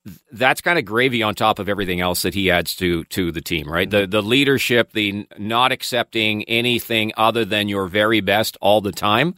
[0.05, 3.31] th- that's kind of gravy on top of everything else that he adds to to
[3.31, 3.89] the team, right?
[3.89, 9.35] The the leadership, the not accepting anything other than your very best all the time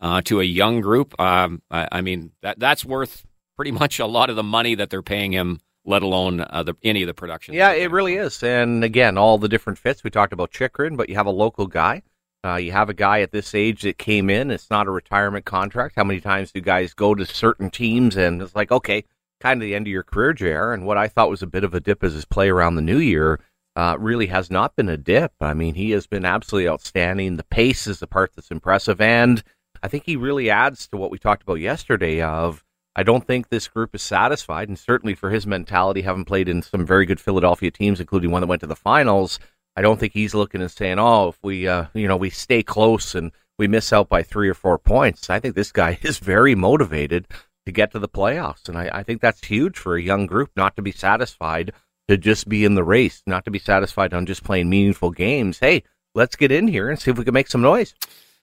[0.00, 1.18] uh, to a young group.
[1.20, 3.24] Um, I, I mean that that's worth
[3.56, 6.74] pretty much a lot of the money that they're paying him, let alone uh, the,
[6.82, 7.54] any of the production.
[7.54, 8.42] Yeah, it really is.
[8.42, 10.04] And again, all the different fits.
[10.04, 12.02] We talked about Chychrun, but you have a local guy.
[12.46, 14.52] Uh, you have a guy at this age that came in.
[14.52, 15.96] It's not a retirement contract.
[15.96, 19.04] How many times do guys go to certain teams and it's like, okay,
[19.40, 20.72] kind of the end of your career, JR?
[20.72, 22.82] And what I thought was a bit of a dip as his play around the
[22.82, 23.40] new year
[23.74, 25.32] uh, really has not been a dip.
[25.40, 27.36] I mean, he has been absolutely outstanding.
[27.36, 29.00] The pace is the part that's impressive.
[29.00, 29.42] And
[29.82, 32.62] I think he really adds to what we talked about yesterday of
[32.94, 36.62] I don't think this group is satisfied, and certainly for his mentality, having played in
[36.62, 39.38] some very good Philadelphia teams, including one that went to the finals,
[39.76, 42.62] I don't think he's looking and saying, "Oh, if we, uh, you know, we stay
[42.62, 46.18] close and we miss out by three or four points." I think this guy is
[46.18, 47.26] very motivated
[47.66, 50.50] to get to the playoffs, and I, I think that's huge for a young group
[50.56, 51.72] not to be satisfied
[52.08, 55.58] to just be in the race, not to be satisfied on just playing meaningful games.
[55.58, 55.82] Hey,
[56.14, 57.94] let's get in here and see if we can make some noise.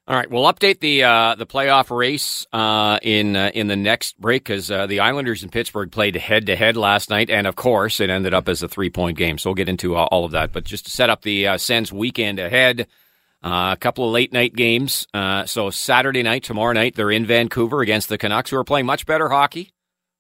[0.06, 4.20] All right, we'll update the uh, the playoff race uh, in uh, in the next
[4.20, 7.56] break because uh, the Islanders in Pittsburgh played head to head last night, and of
[7.56, 9.38] course, it ended up as a three point game.
[9.38, 10.52] So we'll get into uh, all of that.
[10.52, 12.88] But just to set up the uh, Sens weekend ahead,
[13.44, 15.08] uh, a couple of late night games.
[15.46, 19.06] So Saturday night, tomorrow night, they're in Vancouver against the Canucks, who are playing much
[19.06, 19.72] better hockey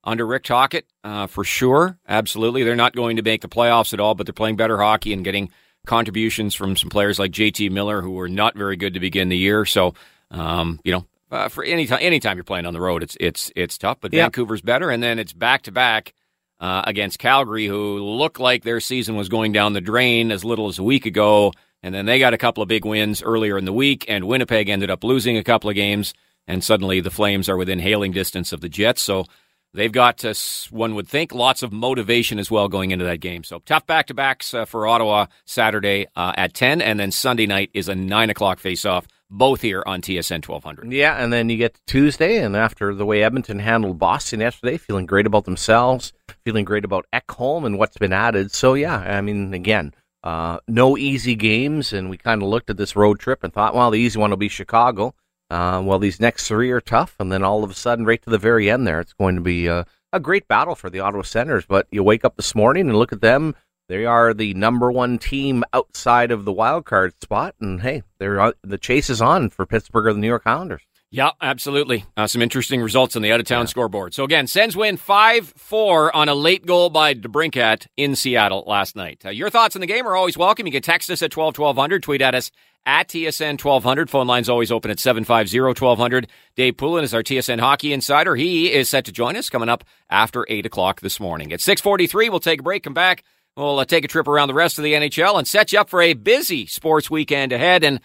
[0.04, 1.98] under Rick Tocchet uh, for sure.
[2.08, 5.13] Absolutely, they're not going to make the playoffs at all, but they're playing better hockey
[5.13, 5.52] and getting
[5.86, 9.38] contributions from some players like JT Miller, who were not very good to begin the
[9.38, 9.65] year.
[9.65, 9.93] So,
[10.32, 13.52] um, you know, uh, for any time, anytime you're playing on the road, it's it's
[13.56, 13.98] it's tough.
[14.02, 14.24] But Yeah.
[14.24, 16.13] Vancouver's better, and then it's back to back
[16.60, 20.80] against Calgary, who looked like their season was going down the drain as little as
[20.80, 23.74] a week ago, and then they got a couple of big wins earlier in the
[23.74, 26.13] week, and Winnipeg ended up losing a couple of games,
[26.48, 29.02] and suddenly the Flames are within hailing distance of the Jets.
[29.02, 29.26] So.
[29.75, 30.36] They've got, uh,
[30.69, 33.43] one would think, lots of motivation as well going into that game.
[33.43, 37.47] So tough back to backs uh, for Ottawa Saturday uh, at 10, and then Sunday
[37.47, 40.91] night is a 9 o'clock face off, both here on TSN 1200.
[40.91, 45.07] Yeah, and then you get Tuesday, and after the way Edmonton handled Boston yesterday, feeling
[45.07, 46.13] great about themselves,
[46.45, 48.51] feeling great about Ekholm and what's been added.
[48.51, 52.77] So, yeah, I mean, again, uh, no easy games, and we kind of looked at
[52.77, 55.15] this road trip and thought, well, the easy one will be Chicago.
[55.54, 58.30] Uh, well, these next three are tough, and then all of a sudden, right to
[58.30, 61.22] the very end there, it's going to be uh, a great battle for the Ottawa
[61.22, 61.66] Senators.
[61.68, 63.56] But you wake up this morning and look at them
[63.89, 68.54] they are the number one team outside of the wild card spot, and hey, they're
[68.63, 70.84] the chase is on for Pittsburgh or the New York Islanders.
[71.13, 72.06] Yeah, absolutely.
[72.17, 73.67] Uh, some interesting results on the out of town yeah.
[73.67, 74.15] scoreboard.
[74.15, 78.95] So again, Sens win five four on a late goal by DeBrincat in Seattle last
[78.95, 79.21] night.
[79.23, 80.65] Uh, your thoughts on the game are always welcome.
[80.65, 82.49] You can text us at twelve twelve hundred, tweet at us
[82.84, 84.10] at TSN 1200.
[84.10, 86.28] Phone lines always open at 750 1200.
[86.56, 88.36] Dave Poulin is our TSN hockey insider.
[88.36, 91.54] He is set to join us coming up after 8 o'clock this morning.
[91.54, 93.23] At 643, we'll take a break, come back.
[93.56, 95.89] We'll uh, take a trip around the rest of the NHL and set you up
[95.89, 97.84] for a busy sports weekend ahead.
[97.84, 98.02] And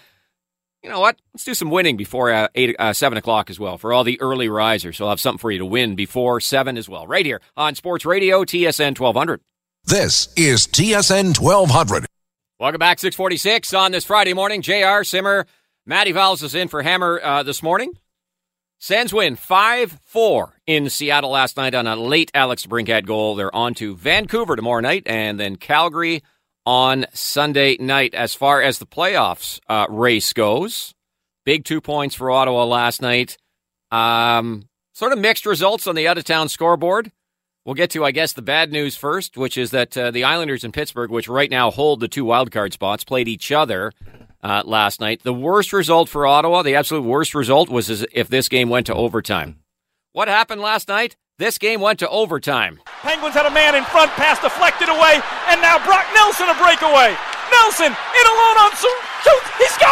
[0.83, 1.17] you know what?
[1.35, 4.21] Let's do some winning before uh, eight, uh, 7 o'clock as well for all the
[4.21, 4.97] early risers.
[4.97, 7.75] So I'll have something for you to win before 7 as well, right here on
[7.75, 9.41] Sports Radio TSN 1200.
[9.85, 12.07] This is TSN 1200.
[12.61, 14.63] Welcome back, 646 on this Friday morning.
[14.63, 15.47] JR Simmer,
[15.87, 17.93] Matty Vowles is in for Hammer uh, this morning.
[18.81, 23.35] Sens win 5 4 in Seattle last night on a late Alex DeBrincat goal.
[23.35, 26.23] They're on to Vancouver tomorrow night and then Calgary
[26.69, 28.13] on Sunday night.
[28.13, 30.95] As far as the playoffs uh, race goes,
[31.47, 33.39] big two points for Ottawa last night.
[33.91, 37.11] Um, sort of mixed results on the out of town scoreboard.
[37.65, 40.63] We'll get to, I guess, the bad news first, which is that uh, the Islanders
[40.63, 43.95] in Pittsburgh, which right now hold the two wildcard spots, played each other
[44.43, 45.23] uh, last night.
[45.23, 48.95] The worst result for Ottawa, the absolute worst result, was if this game went to
[48.95, 49.61] overtime.
[50.13, 51.17] What happened last night?
[51.39, 52.83] This game went to overtime.
[53.07, 57.15] Penguins had a man in front, pass deflected away, and now Brock Nelson a breakaway.
[57.55, 59.87] Nelson in alone on shoot, he scores!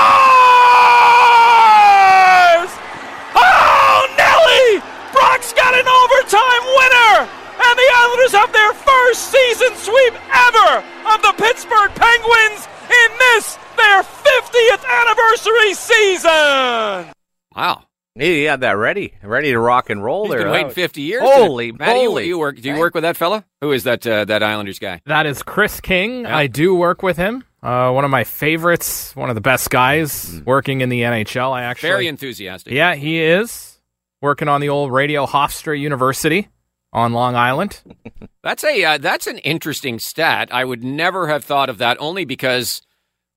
[3.38, 4.82] Oh, Nelly!
[5.14, 10.18] Brock's got an overtime winner, and the Islanders have their first season sweep
[10.50, 10.82] ever
[11.14, 17.14] of the Pittsburgh Penguins in this their 50th anniversary season.
[17.54, 17.85] Wow.
[18.18, 20.44] He had that ready, ready to rock and roll He's there.
[20.44, 21.22] Been waiting fifty years.
[21.22, 22.60] Holy Matt, you, you, work?
[22.60, 23.44] Do you work with that fella?
[23.60, 24.06] Who is that?
[24.06, 25.02] Uh, that Islanders guy?
[25.04, 26.22] That is Chris King.
[26.22, 26.36] Yeah.
[26.36, 27.44] I do work with him.
[27.62, 29.14] Uh, one of my favorites.
[29.14, 30.46] One of the best guys mm.
[30.46, 31.52] working in the NHL.
[31.52, 32.72] I actually very enthusiastic.
[32.72, 33.80] Yeah, he is
[34.22, 36.48] working on the old Radio Hofstra University
[36.94, 37.82] on Long Island.
[38.42, 40.48] that's a uh, that's an interesting stat.
[40.50, 41.98] I would never have thought of that.
[42.00, 42.80] Only because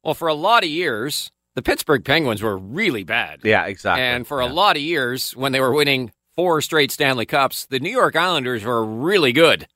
[0.03, 3.41] well, for a lot of years, the Pittsburgh Penguins were really bad.
[3.43, 4.03] Yeah, exactly.
[4.03, 4.49] And for yeah.
[4.49, 8.15] a lot of years, when they were winning four straight Stanley Cups, the New York
[8.15, 9.67] Islanders were really good.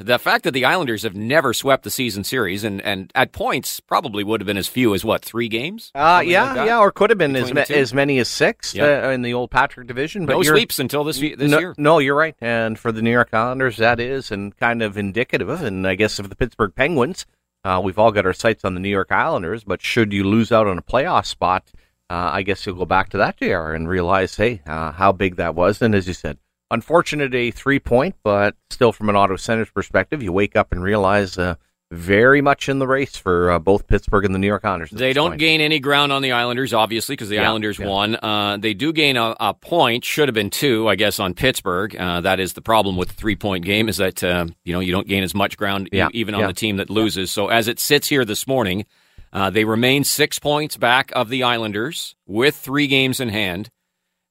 [0.00, 3.80] The fact that the Islanders have never swept the season series and, and at points
[3.80, 5.90] probably would have been as few as what three games?
[5.92, 9.04] Uh, yeah, like yeah, or could have been as, ma- as many as six yep.
[9.04, 10.24] uh, in the old Patrick division.
[10.24, 11.74] But no sweeps until this this no, year.
[11.76, 12.36] No, you're right.
[12.40, 16.20] And for the New York Islanders, that is and kind of indicative, and I guess
[16.20, 17.26] of the Pittsburgh Penguins.
[17.64, 20.52] Uh, we've all got our sights on the New York Islanders, but should you lose
[20.52, 21.70] out on a playoff spot,
[22.10, 25.36] uh, I guess you'll go back to that JR and realize, hey, uh, how big
[25.36, 25.82] that was.
[25.82, 26.38] And as you said,
[26.70, 30.82] unfortunate a three point, but still from an Ottawa Senators' perspective, you wake up and
[30.82, 31.56] realize uh,
[31.90, 34.90] very much in the race for uh, both Pittsburgh and the New York Islanders.
[34.90, 35.40] They don't point.
[35.40, 37.86] gain any ground on the Islanders, obviously, because the yeah, Islanders yeah.
[37.86, 38.16] won.
[38.16, 41.96] Uh, they do gain a, a, point, should have been two, I guess, on Pittsburgh.
[41.96, 44.80] Uh, that is the problem with the three point game is that uh, you know
[44.80, 47.30] you don't gain as much ground yeah, even on the team that loses.
[47.30, 48.84] So as it sits here this morning,
[49.32, 53.70] uh, they remain six points back of the Islanders with three games in hand.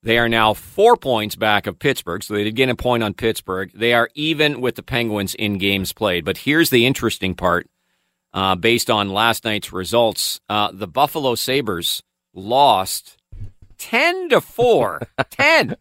[0.04, 3.14] They are now four points back of Pittsburgh, so they did get a point on
[3.14, 3.72] Pittsburgh.
[3.74, 6.24] They are even with the Penguins in games played.
[6.24, 7.68] But here's the interesting part
[8.34, 10.40] uh, based on last night's results.
[10.48, 13.18] Uh, the Buffalo Sabres lost
[13.80, 15.02] 10 to 4.
[15.30, 15.76] 10.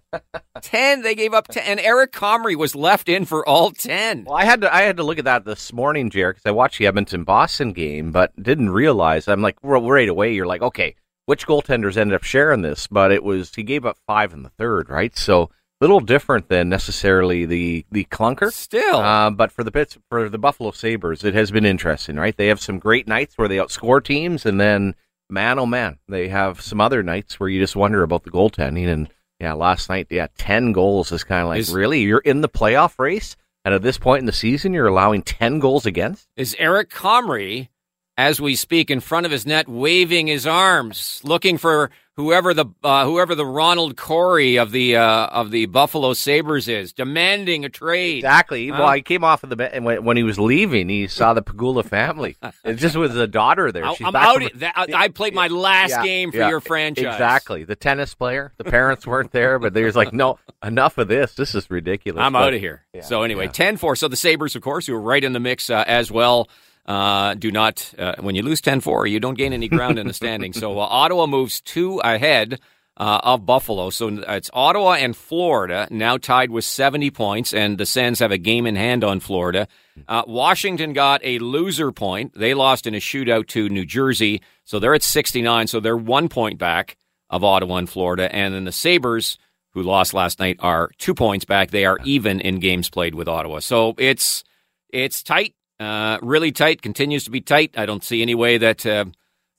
[0.63, 1.03] 10.
[1.03, 1.63] They gave up 10.
[1.65, 4.25] And Eric Comrie was left in for all 10.
[4.25, 6.53] Well, I had to I had to look at that this morning, Jared, because I
[6.53, 9.29] watched the Edmonton Boston game, but didn't realize.
[9.29, 10.95] I'm like, right away, you're like, okay,
[11.27, 14.49] which goaltenders ended up sharing this, but it was he gave up five in the
[14.51, 15.17] third, right?
[15.17, 18.51] So a little different than necessarily the the clunker.
[18.51, 22.37] Still, uh, but for the Pits, for the Buffalo Sabres, it has been interesting, right?
[22.37, 24.95] They have some great nights where they outscore teams, and then
[25.29, 28.89] man, oh man, they have some other nights where you just wonder about the goaltending.
[28.89, 32.41] And yeah, last night, yeah, ten goals is kind of like is, really you're in
[32.41, 36.29] the playoff race, and at this point in the season, you're allowing ten goals against.
[36.37, 37.69] Is Eric Comrie
[38.17, 42.65] as we speak in front of his net, waving his arms, looking for whoever the
[42.83, 47.69] uh, whoever the Ronald Corey of the uh, of the Buffalo Sabres is, demanding a
[47.69, 48.19] trade.
[48.19, 48.69] Exactly.
[48.69, 48.79] Huh?
[48.79, 51.43] Well, he came off of the and when, when he was leaving, he saw the
[51.43, 52.37] Pegula family.
[52.65, 53.95] it just was a daughter there.
[53.95, 54.43] She's I'm out.
[54.43, 57.05] From, that, I played my last yeah, game for yeah, your franchise.
[57.05, 57.65] Exactly.
[57.65, 58.53] The tennis player.
[58.57, 61.35] The parents weren't there, but there's like, no, enough of this.
[61.35, 62.23] This is ridiculous.
[62.23, 62.85] I'm out of here.
[62.95, 63.99] Yeah, so anyway, 10-4.
[63.99, 66.49] So the Sabres, of course, who are right in the mix uh, as well.
[66.87, 70.07] Uh, do not, uh, when you lose 10 4, you don't gain any ground in
[70.07, 70.53] the standing.
[70.53, 72.61] So uh, Ottawa moves two ahead
[72.97, 73.91] uh, of Buffalo.
[73.91, 78.39] So it's Ottawa and Florida now tied with 70 points, and the Sens have a
[78.39, 79.69] game in hand on Florida.
[80.09, 82.33] Uh, Washington got a loser point.
[82.35, 86.29] They lost in a shootout to New Jersey, so they're at 69, so they're one
[86.29, 86.97] point back
[87.29, 88.35] of Ottawa and Florida.
[88.35, 89.39] And then the Sabres,
[89.73, 91.71] who lost last night, are two points back.
[91.71, 93.59] They are even in games played with Ottawa.
[93.59, 94.45] So it's
[94.91, 97.75] it's tight, uh, really tight, continues to be tight.
[97.77, 99.07] I don't see any way that uh,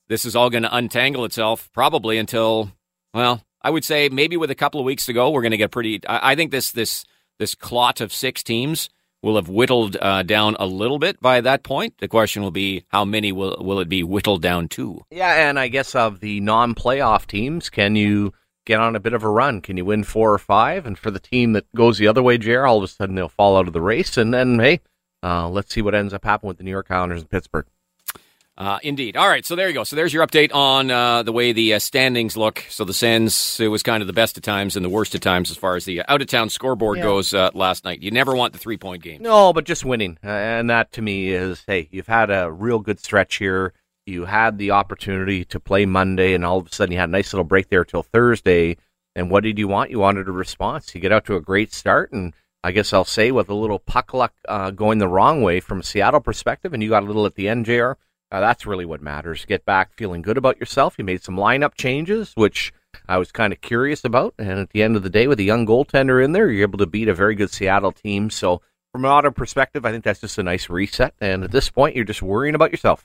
[0.08, 2.72] this is all going to untangle itself, probably until
[3.14, 5.56] well, I would say maybe with a couple of weeks to go, we're going to
[5.56, 6.00] get pretty.
[6.06, 7.04] I, I, think this this
[7.38, 8.90] this clot of six teams
[9.22, 11.98] will have whittled uh, down a little bit by that point.
[11.98, 15.04] The question will be how many will will it be whittled down to?
[15.10, 18.32] Yeah, and I guess of the non-playoff teams, can you
[18.64, 19.60] get on a bit of a run?
[19.60, 20.86] Can you win four or five?
[20.86, 23.28] And for the team that goes the other way, JR, all of a sudden they'll
[23.28, 24.80] fall out of the race, and then hey,
[25.22, 27.66] uh, let's see what ends up happening with the New York Islanders and Pittsburgh.
[28.58, 29.16] Uh, indeed.
[29.16, 29.84] All right, so there you go.
[29.84, 32.64] So there's your update on uh, the way the uh, standings look.
[32.68, 35.20] So the Sens, it was kind of the best of times and the worst of
[35.20, 37.04] times as far as the out of town scoreboard yeah.
[37.04, 38.02] goes uh, last night.
[38.02, 39.22] You never want the three point game.
[39.22, 40.18] No, but just winning.
[40.24, 43.74] Uh, and that to me is hey, you've had a real good stretch here.
[44.06, 47.12] You had the opportunity to play Monday, and all of a sudden you had a
[47.12, 48.76] nice little break there till Thursday.
[49.14, 49.90] And what did you want?
[49.90, 50.96] You wanted a response.
[50.96, 52.34] You get out to a great start, and
[52.64, 55.80] I guess I'll say with a little puck luck uh, going the wrong way from
[55.80, 57.92] a Seattle perspective, and you got a little at the end, JR
[58.30, 59.44] uh, that's really what matters.
[59.44, 60.96] Get back feeling good about yourself.
[60.98, 62.72] You made some lineup changes, which
[63.08, 64.34] I was kind of curious about.
[64.38, 66.78] And at the end of the day, with a young goaltender in there, you're able
[66.78, 68.28] to beat a very good Seattle team.
[68.30, 68.60] So,
[68.92, 71.14] from an Ottawa perspective, I think that's just a nice reset.
[71.20, 73.04] And at this point, you're just worrying about yourself.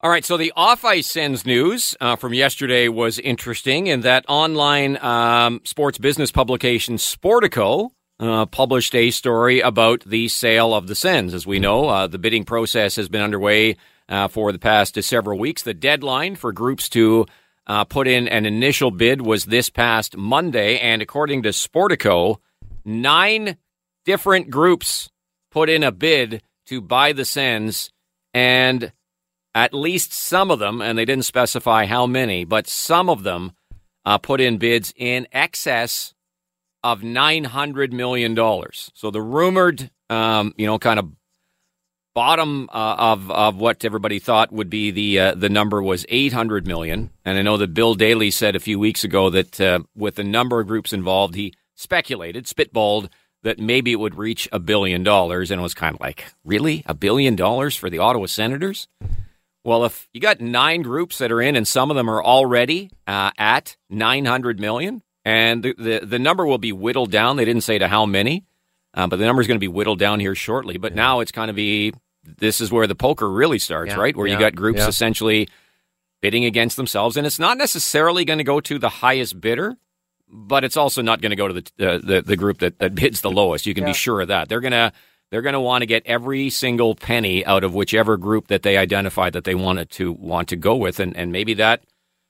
[0.00, 4.24] All right, so the off ice Sens news uh, from yesterday was interesting in that
[4.28, 7.90] online um, sports business publication Sportico
[8.20, 11.34] uh, published a story about the sale of the Sens.
[11.34, 13.76] As we know, uh, the bidding process has been underway
[14.08, 15.62] uh, for the past several weeks.
[15.62, 17.26] The deadline for groups to
[17.66, 22.38] uh, put in an initial bid was this past Monday, and according to Sportico,
[22.84, 23.56] nine
[24.04, 25.10] different groups
[25.50, 27.90] put in a bid to buy the Sens,
[28.32, 28.92] and
[29.54, 33.52] at least some of them, and they didn't specify how many, but some of them
[34.04, 36.14] uh, put in bids in excess
[36.82, 38.36] of $900 million.
[38.94, 41.12] So the rumored, um, you know, kind of
[42.18, 46.66] bottom uh, of of what everybody thought would be the uh, the number was 800
[46.66, 47.10] million.
[47.24, 50.24] And I know that Bill Daly said a few weeks ago that uh, with the
[50.24, 53.08] number of groups involved he speculated spitballed
[53.44, 55.52] that maybe it would reach a billion dollars.
[55.52, 56.82] And it was kind of like really?
[56.86, 58.88] A billion dollars for the Ottawa Senators?
[59.62, 62.90] Well if you got nine groups that are in and some of them are already
[63.06, 67.62] uh, at 900 million and the, the the number will be whittled down they didn't
[67.62, 68.44] say to how many
[68.94, 70.78] uh, but the number is going to be whittled down here shortly.
[70.78, 70.96] But yeah.
[70.96, 71.92] now it's kind of be
[72.24, 74.16] this is where the poker really starts, yeah, right?
[74.16, 75.48] Where yeah, you got groups essentially
[76.20, 79.76] bidding against themselves, and it's not necessarily going to go to the highest bidder,
[80.28, 82.94] but it's also not going to go to the, uh, the the group that, that
[82.94, 83.66] bids the lowest.
[83.66, 84.48] You can be sure of that.
[84.48, 84.92] They're gonna
[85.30, 88.78] they're going to want to get every single penny out of whichever group that they
[88.78, 91.84] identify that they wanted to want to go with, and and maybe that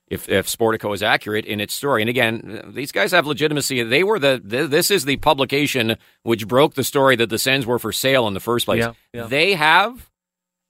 [0.09, 2.01] if if Sportico is accurate in its story.
[2.01, 3.83] And again, these guys have legitimacy.
[3.83, 7.65] They were the, the, this is the publication which broke the story that the Sens
[7.65, 8.83] were for sale in the first place.
[8.83, 9.27] Yeah, yeah.
[9.27, 10.09] They have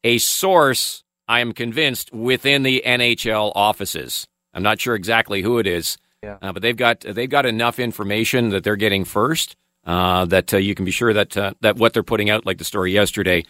[0.03, 4.27] a source, I am convinced, within the NHL offices.
[4.53, 6.37] I'm not sure exactly who it is, yeah.
[6.41, 10.57] uh, but they've got they've got enough information that they're getting first uh, that uh,
[10.57, 13.43] you can be sure that uh, that what they're putting out, like the story yesterday,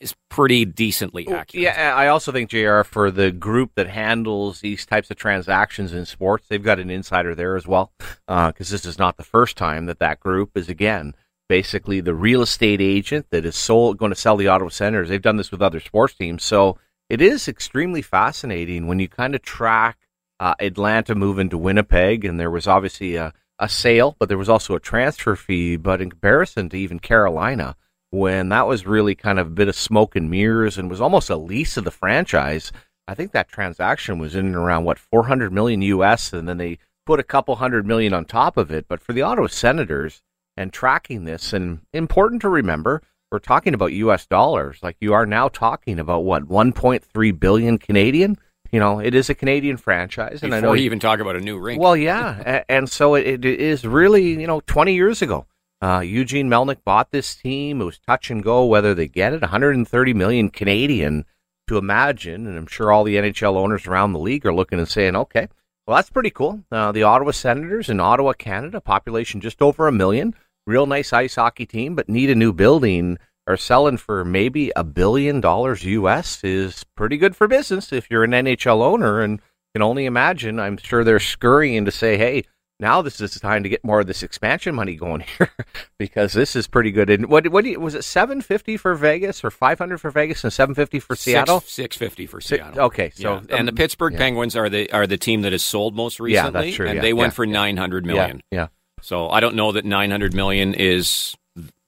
[0.00, 1.64] is pretty decently accurate.
[1.64, 6.06] Yeah, I also think JR for the group that handles these types of transactions in
[6.06, 9.56] sports, they've got an insider there as well, because uh, this is not the first
[9.56, 11.14] time that that group is again
[11.48, 15.08] basically the real estate agent that is sold, going to sell the Ottawa Senators.
[15.08, 16.78] They've done this with other sports teams, so
[17.10, 19.98] it is extremely fascinating when you kind of track
[20.40, 24.48] uh, Atlanta moving to Winnipeg, and there was obviously a, a sale, but there was
[24.48, 25.76] also a transfer fee.
[25.76, 27.76] But in comparison to even Carolina
[28.12, 31.30] when that was really kind of a bit of smoke and mirrors and was almost
[31.30, 32.70] a lease of the franchise.
[33.08, 36.78] I think that transaction was in and around what 400 million US and then they
[37.06, 38.86] put a couple hundred million on top of it.
[38.86, 40.22] But for the Ottawa Senators
[40.58, 44.78] and tracking this and important to remember, we're talking about US dollars.
[44.82, 48.36] Like you are now talking about what 1.3 billion Canadian.
[48.70, 51.36] You know, it is a Canadian franchise, Before and I know you even talk about
[51.36, 51.80] a new rink.
[51.80, 55.46] Well, yeah, and so it, it is really you know 20 years ago
[55.82, 57.80] uh, Eugene Melnyk bought this team.
[57.80, 59.40] It was touch and go whether they get it.
[59.40, 61.24] 130 million Canadian
[61.66, 64.88] to imagine, and I'm sure all the NHL owners around the league are looking and
[64.88, 65.48] saying, "Okay,
[65.86, 69.92] well that's pretty cool." Uh, the Ottawa Senators in Ottawa, Canada, population just over a
[69.92, 70.34] million,
[70.68, 73.18] real nice ice hockey team, but need a new building.
[73.48, 78.22] Are selling for maybe a billion dollars US is pretty good for business if you're
[78.22, 79.40] an NHL owner, and
[79.74, 80.60] can only imagine.
[80.60, 82.44] I'm sure they're scurrying to say, "Hey."
[82.80, 85.50] Now this is the time to get more of this expansion money going here
[85.98, 87.10] because this is pretty good.
[87.10, 90.10] And what what do you, was it seven fifty for Vegas or five hundred for
[90.10, 91.60] Vegas and seven fifty for Seattle?
[91.60, 92.84] Six fifty for Six- Seattle.
[92.86, 93.56] okay, so, Yeah.
[93.56, 94.18] and the um, Pittsburgh yeah.
[94.18, 96.60] Penguins are the are the team that has sold most recently.
[96.60, 98.42] Yeah, that's true, and yeah, they went for nine hundred million.
[98.50, 98.66] Yeah, yeah.
[99.00, 101.36] So I don't know that nine hundred million is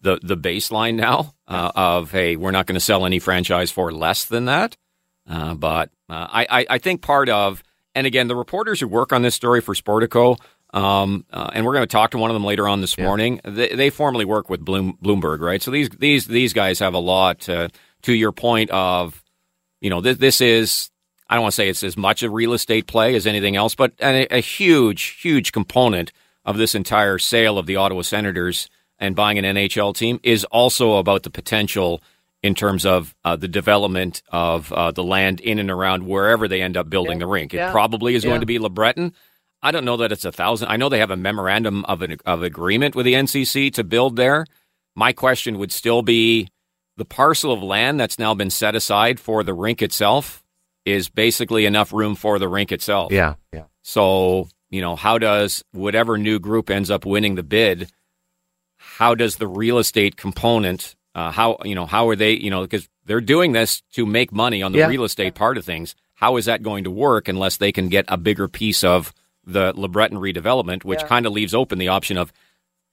[0.01, 3.93] the the baseline now uh, of hey, we're not going to sell any franchise for
[3.93, 4.77] less than that.
[5.29, 7.63] Uh, but uh, I, I I think part of
[7.95, 10.39] and again the reporters who work on this story for Sportico.
[10.75, 13.41] Um, uh, and we're going to talk to one of them later on this morning.
[13.45, 15.63] They, they formerly work with Bloom, Bloomberg, right?
[15.63, 17.49] So these these these guys have a lot.
[17.49, 17.69] Uh,
[18.05, 19.23] to your point of,
[19.81, 20.91] you know, this, this is
[21.29, 23.75] I don't want to say it's as much a real estate play as anything else,
[23.75, 26.13] but a, a huge, huge component
[26.45, 28.69] of this entire sale of the Ottawa Senators
[28.99, 32.03] and buying an NHL team is also about the potential
[32.43, 36.61] in terms of uh, the development of uh, the land in and around wherever they
[36.61, 37.55] end up building the rink.
[37.55, 38.31] It yeah, probably is yeah.
[38.31, 39.13] going to be LeBreton.
[39.65, 40.69] I don't know that it's a thousand.
[40.69, 44.17] I know they have a memorandum of an of agreement with the NCC to build
[44.17, 44.45] there.
[44.95, 46.49] My question would still be
[46.97, 50.45] the parcel of land that's now been set aside for the rink itself
[50.85, 53.11] is basically enough room for the rink itself.
[53.11, 53.65] Yeah, yeah.
[53.83, 57.91] So, you know, how does whatever new group ends up winning the bid,
[58.77, 62.63] how does the real estate component, uh, how, you know, how are they, you know,
[62.63, 64.89] because they're doing this to make money on the Yeah.
[64.89, 65.95] real estate part of things.
[66.15, 69.13] How is that going to work unless they can get a bigger piece of
[69.47, 72.33] the LeBreton redevelopment, which kind of leaves open the option of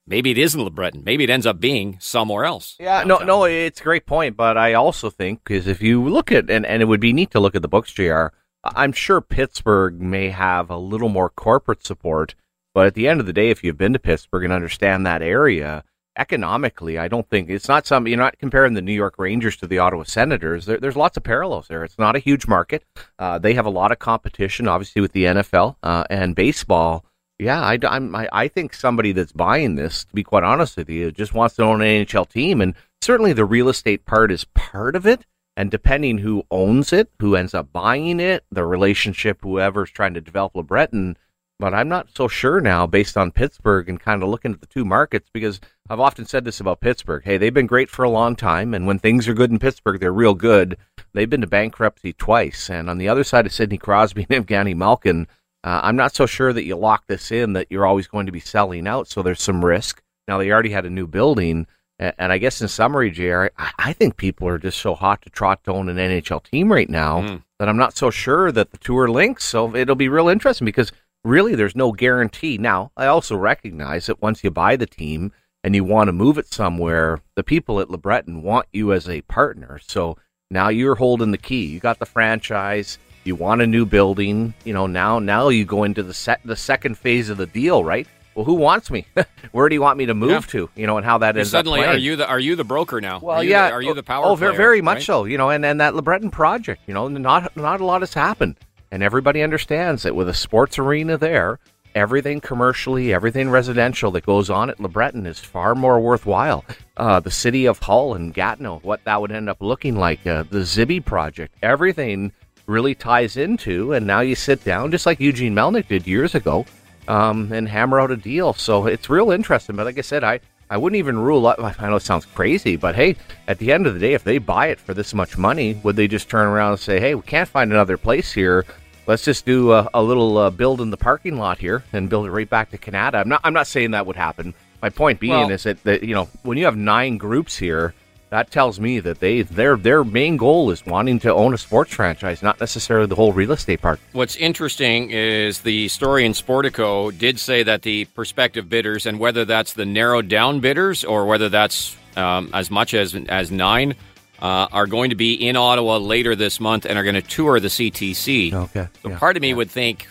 [0.06, 1.04] maybe it isn't LeBreton.
[1.06, 2.76] Maybe it ends up being somewhere else.
[2.80, 6.32] Yeah, no, no, it's a great point, but I also think because if you look
[6.32, 8.28] at and, and it would be neat to look at the books, Jr.
[8.64, 12.36] I'm sure Pittsburgh may have a little more corporate support,
[12.74, 15.22] but at the end of the day, if you've been to Pittsburgh and understand that
[15.22, 15.84] area
[16.18, 19.68] economically, I don't think it's not something you're not comparing the New York Rangers to
[19.68, 20.66] the Ottawa Senators.
[20.66, 21.84] There, there's lots of parallels there.
[21.84, 22.84] It's not a huge market.
[23.18, 27.06] Uh, they have a lot of competition, obviously, with the NFL uh, and baseball.
[27.40, 30.90] Yeah, I, I'm, I, I think somebody that's buying this, to be quite honest with
[30.90, 32.62] you, just wants to own an NHL team.
[32.62, 35.26] And certainly the real estate part is part of it.
[35.58, 40.22] And depending who owns it, who ends up buying it, the relationship, whoever's trying to
[40.22, 41.16] develop LeBreton.
[41.62, 44.66] But I'm not so sure now based on Pittsburgh and kind of looking at the
[44.66, 47.22] two markets because I've often said this about Pittsburgh.
[47.24, 48.74] Hey, they've been great for a long time.
[48.74, 50.76] And when things are good in Pittsburgh, they're real good.
[51.14, 52.68] They've been to bankruptcy twice.
[52.72, 55.28] And on the other side of Sidney Crosby and Evgeny Malkin,
[55.64, 58.32] uh, I'm not so sure that you lock this in that you're always going to
[58.32, 59.08] be selling out.
[59.08, 60.02] So there's some risk.
[60.28, 61.68] Now they already had a new building,
[62.00, 63.50] and I guess in summary, Jr.
[63.60, 66.72] I, I think people are just so hot to trot to own an NHL team
[66.72, 69.44] right now that I'm not so sure that the two are linked.
[69.44, 70.92] So it'll be real interesting because
[71.24, 72.58] really there's no guarantee.
[72.58, 75.32] Now I also recognize that once you buy the team
[75.64, 79.22] and you want to move it somewhere, the people at LeBreton want you as a
[79.24, 79.80] partner.
[79.86, 80.18] So
[80.50, 81.66] now you're holding the key.
[81.66, 82.98] You got the franchise.
[83.24, 84.54] You want a new building.
[84.66, 87.84] You know now now you go into the set the second phase of the deal,
[87.84, 88.08] right?
[88.34, 89.06] Well, who wants me?
[89.52, 90.40] Where do you want me to move Yeah.
[90.40, 90.70] to?
[90.76, 92.64] You know, and how that You ends suddenly up are you the are you the
[92.64, 93.20] broker now?
[93.20, 93.68] Well, are you yeah.
[93.68, 94.26] The, are you the power?
[94.26, 95.04] Oh, very, player, very much right?
[95.04, 95.26] so.
[95.26, 96.82] You know, and, and that LeBreton project.
[96.88, 98.56] You know, not not a lot has happened,
[98.92, 101.60] and everybody understands that with a sports arena there,
[101.96, 106.66] everything commercially, everything residential that goes on at LeBreton is far more worthwhile.
[106.98, 110.44] Uh, the city of Hull and Gatineau, what that would end up looking like, uh,
[110.44, 112.32] the Zibi project, everything
[112.66, 113.94] really ties into.
[113.94, 116.66] And now you sit down, just like Eugene Melnyk did years ago,
[117.08, 118.54] um, and hammer out a deal.
[118.54, 119.76] So it's real interesting.
[119.76, 120.40] But like I said, I,
[120.70, 121.60] I wouldn't even rule out.
[121.80, 123.18] I know it sounds crazy, but hey,
[123.48, 125.96] at the end of the day, if they buy it for this much money, would
[125.96, 128.66] they just turn around and say, hey, we can't find another place here?
[129.08, 132.28] Let's just do a, a little uh, build in the parking lot here and build
[132.28, 133.18] it right back to Canada.
[133.20, 133.42] I'm not.
[133.44, 134.54] I'm not saying that would happen.
[134.82, 137.94] My point being Well- is that, that you know when you have nine groups here,
[138.30, 141.94] that tells me that they their their main goal is wanting to own a sports
[141.94, 144.00] franchise, not necessarily the whole real estate part.
[144.14, 149.46] What's interesting is the story in Sportico did say that the prospective bidders, and whether
[149.46, 153.96] that's the narrowed down bidders or whether that's um, as much as as nine,
[154.42, 157.60] uh, are going to be in Ottawa later this month and are going to tour
[157.60, 158.54] the CTC.
[158.54, 160.08] Okay, So yeah, part of me would think,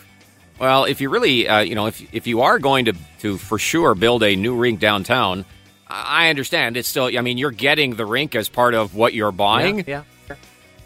[0.59, 3.57] well, if you really, uh, you know, if if you are going to to for
[3.59, 5.43] sure build a new rink downtown,
[5.89, 7.05] I understand it's still.
[7.05, 9.79] I mean, you're getting the rink as part of what you're buying.
[9.87, 10.35] Yeah, yeah.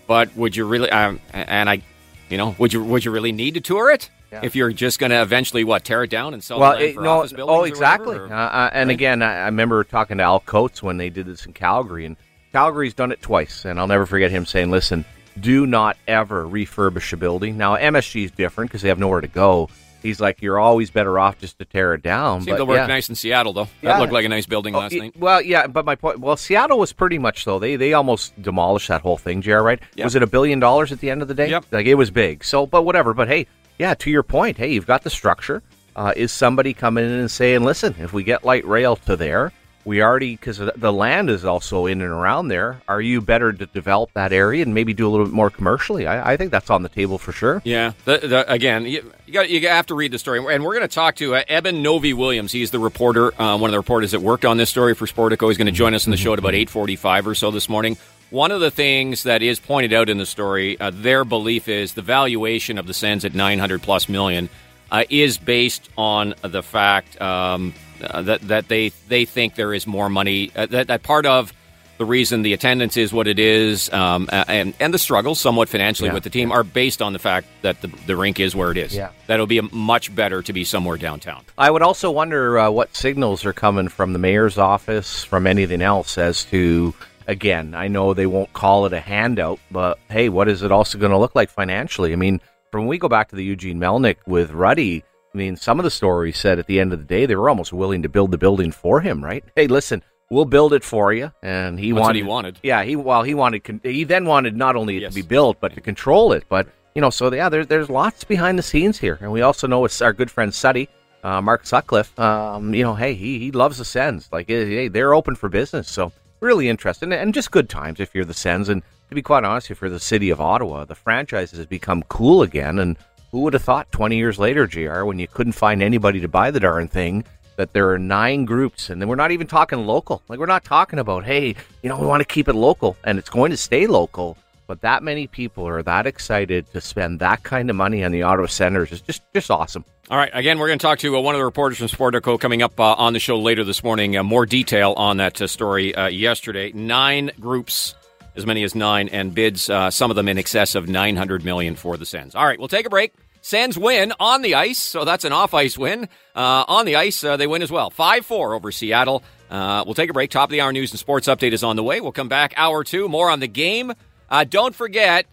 [0.07, 0.89] But would you really?
[0.89, 1.81] Um, and I,
[2.29, 4.41] you know, would you would you really need to tour it Yeah.
[4.43, 7.01] if you're just going to eventually what tear it down and sell well, it- for
[7.01, 8.15] no, oh, exactly.
[8.17, 8.93] whatever, Uh, or- uh, and right?
[8.93, 12.17] again, I, I remember talking to Al Coates when they did this in Calgary, and
[12.55, 15.03] Calgary's done it twice, and I'll never forget him saying, "Listen,
[15.37, 19.27] do not ever refurbish a building." Now, MSG is different because they have nowhere to
[19.27, 19.67] go.
[20.01, 22.77] He's like, "You're always better off just to tear it down." Seemed but to work
[22.77, 22.85] yeah.
[22.85, 23.67] nice in Seattle though.
[23.81, 23.93] Yeah.
[23.93, 25.17] That looked like a nice building Oh, last y- night.
[25.19, 26.21] Well, yeah, but my point.
[26.21, 27.59] Well, Seattle was pretty much though.
[27.59, 29.41] They they almost demolished that whole thing.
[29.41, 29.57] Jr.
[29.57, 29.81] Right?
[29.95, 30.05] Yep.
[30.05, 31.49] Was it a billion dollars at the end of the day?
[31.49, 31.65] Yep.
[31.71, 32.45] Like it was big.
[32.45, 33.13] So, but whatever.
[33.13, 33.47] But hey,
[33.79, 33.95] yeah.
[33.95, 35.61] To your point, hey, you've got the structure.
[35.97, 39.51] uh, is somebody coming in and saying, "Listen, if we get light rail to there,
[39.85, 42.81] we already because the land is also in and around there.
[42.87, 46.07] Are you better to develop that area and maybe do a little bit more commercially?
[46.07, 47.61] I, I think that's on the table for sure.
[47.63, 47.93] Yeah.
[48.05, 50.87] The, the, again, you, you got you have to read the story, and we're going
[50.87, 52.51] to talk to uh, Eben Novy-Williams.
[52.51, 55.47] He's the reporter, uh, one of the reporters that worked on this story for Sportico.
[55.47, 57.69] He's going to join us in the show at about eight forty-five or so this
[57.69, 57.95] morning.
[58.31, 61.93] One of the things that is pointed out in the story, uh, their belief is
[61.93, 64.49] the valuation of the Sens at nine hundred plus million
[64.91, 67.21] uh, is based on the fact.
[67.21, 70.51] Um, uh, that that they they think there is more money.
[70.55, 71.53] Uh, that, that part of
[71.97, 76.09] the reason the attendance is what it is, um, and and the struggles somewhat financially
[76.09, 76.13] Yeah.
[76.13, 78.77] with the team are based on the fact that the, the rink is where it
[78.77, 78.93] is.
[78.93, 79.09] Yeah.
[79.27, 81.45] that it'll be much better to be somewhere downtown.
[81.57, 85.81] I would also wonder uh, what signals are coming from the mayor's office, from anything
[85.81, 86.93] else, as to
[87.27, 87.73] again.
[87.73, 91.11] I know they won't call it a handout, but hey, what is it also going
[91.11, 92.11] to look like financially?
[92.11, 92.41] I mean,
[92.71, 95.83] from when we go back to the Eugene Melnyk with Ruddy, I mean, some of
[95.83, 98.31] the stories said at the end of the day they were almost willing to build
[98.31, 99.21] the building for him.
[99.23, 99.43] Right?
[99.55, 102.15] Hey, listen, we'll build it for you, and he That's wanted.
[102.19, 102.59] he wanted.
[102.63, 103.81] Yeah, he well, he wanted.
[103.83, 105.13] He then wanted not only it Yes.
[105.13, 106.45] to be built, but to control it.
[106.47, 109.67] But you know, so yeah, there's there's lots behind the scenes here, and we also
[109.67, 110.87] know it's our good friend Suddy,
[111.25, 112.17] uh, Mark Sutcliffe.
[112.17, 114.29] Um, you know, hey, he he loves the Sens.
[114.31, 118.23] Like, hey, they're open for business, so really interesting and just good times if you're
[118.23, 118.69] the Sens.
[118.69, 122.03] And to be quite honest, if you're the city of Ottawa, the franchise has become
[122.03, 122.79] cool again.
[122.79, 122.97] And
[123.35, 126.51] who would have thought 20 years later, Gr, when you couldn't find anybody to buy
[126.51, 127.25] the darn thing?
[127.57, 130.23] That there are nine groups, and then we're not even talking local.
[130.29, 133.19] Like we're not talking about, hey, you know, we want to keep it local, and
[133.19, 134.37] it's going to stay local.
[134.67, 138.23] But that many people are that excited to spend that kind of money on the
[138.23, 139.83] Ottawa Senators is just just awesome.
[140.09, 140.31] All right.
[140.33, 142.79] Again, we're going to talk to uh, one of the reporters from Sportico coming up
[142.79, 144.15] uh, on the show later this morning.
[144.15, 146.71] Uh, more detail on that uh, story uh, yesterday.
[146.71, 147.95] Nine groups,
[148.37, 151.75] as many as nine, and bids, uh, some of them in excess of 900 million
[151.75, 152.33] for the Sens.
[152.33, 152.57] All right.
[152.57, 153.13] We'll take a break.
[153.45, 156.09] Sens win on the ice, so that's an off ice win.
[156.35, 157.91] Uh, on the ice, uh, they win as well.
[157.91, 159.21] 5 4 over Seattle.
[159.51, 160.31] Uh, we'll take a break.
[160.31, 162.01] Top of the hour news and sports update is on the way.
[162.01, 163.93] We'll come back hour two, more on the game.
[164.31, 165.27] Uh, don't forget,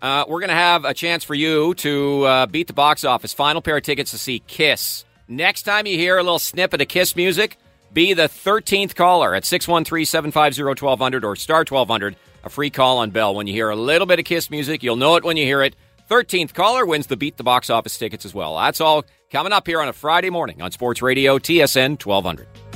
[0.00, 3.34] uh, we're going to have a chance for you to uh, beat the box office.
[3.34, 5.04] Final pair of tickets to see Kiss.
[5.28, 7.58] Next time you hear a little snippet of Kiss music,
[7.92, 12.16] be the 13th caller at 613 750 1200 or star 1200.
[12.44, 13.34] A free call on Bell.
[13.34, 15.62] When you hear a little bit of Kiss music, you'll know it when you hear
[15.62, 15.76] it.
[16.08, 18.56] 13th caller wins the Beat the Box Office tickets as well.
[18.56, 22.67] That's all coming up here on a Friday morning on Sports Radio TSN 1200.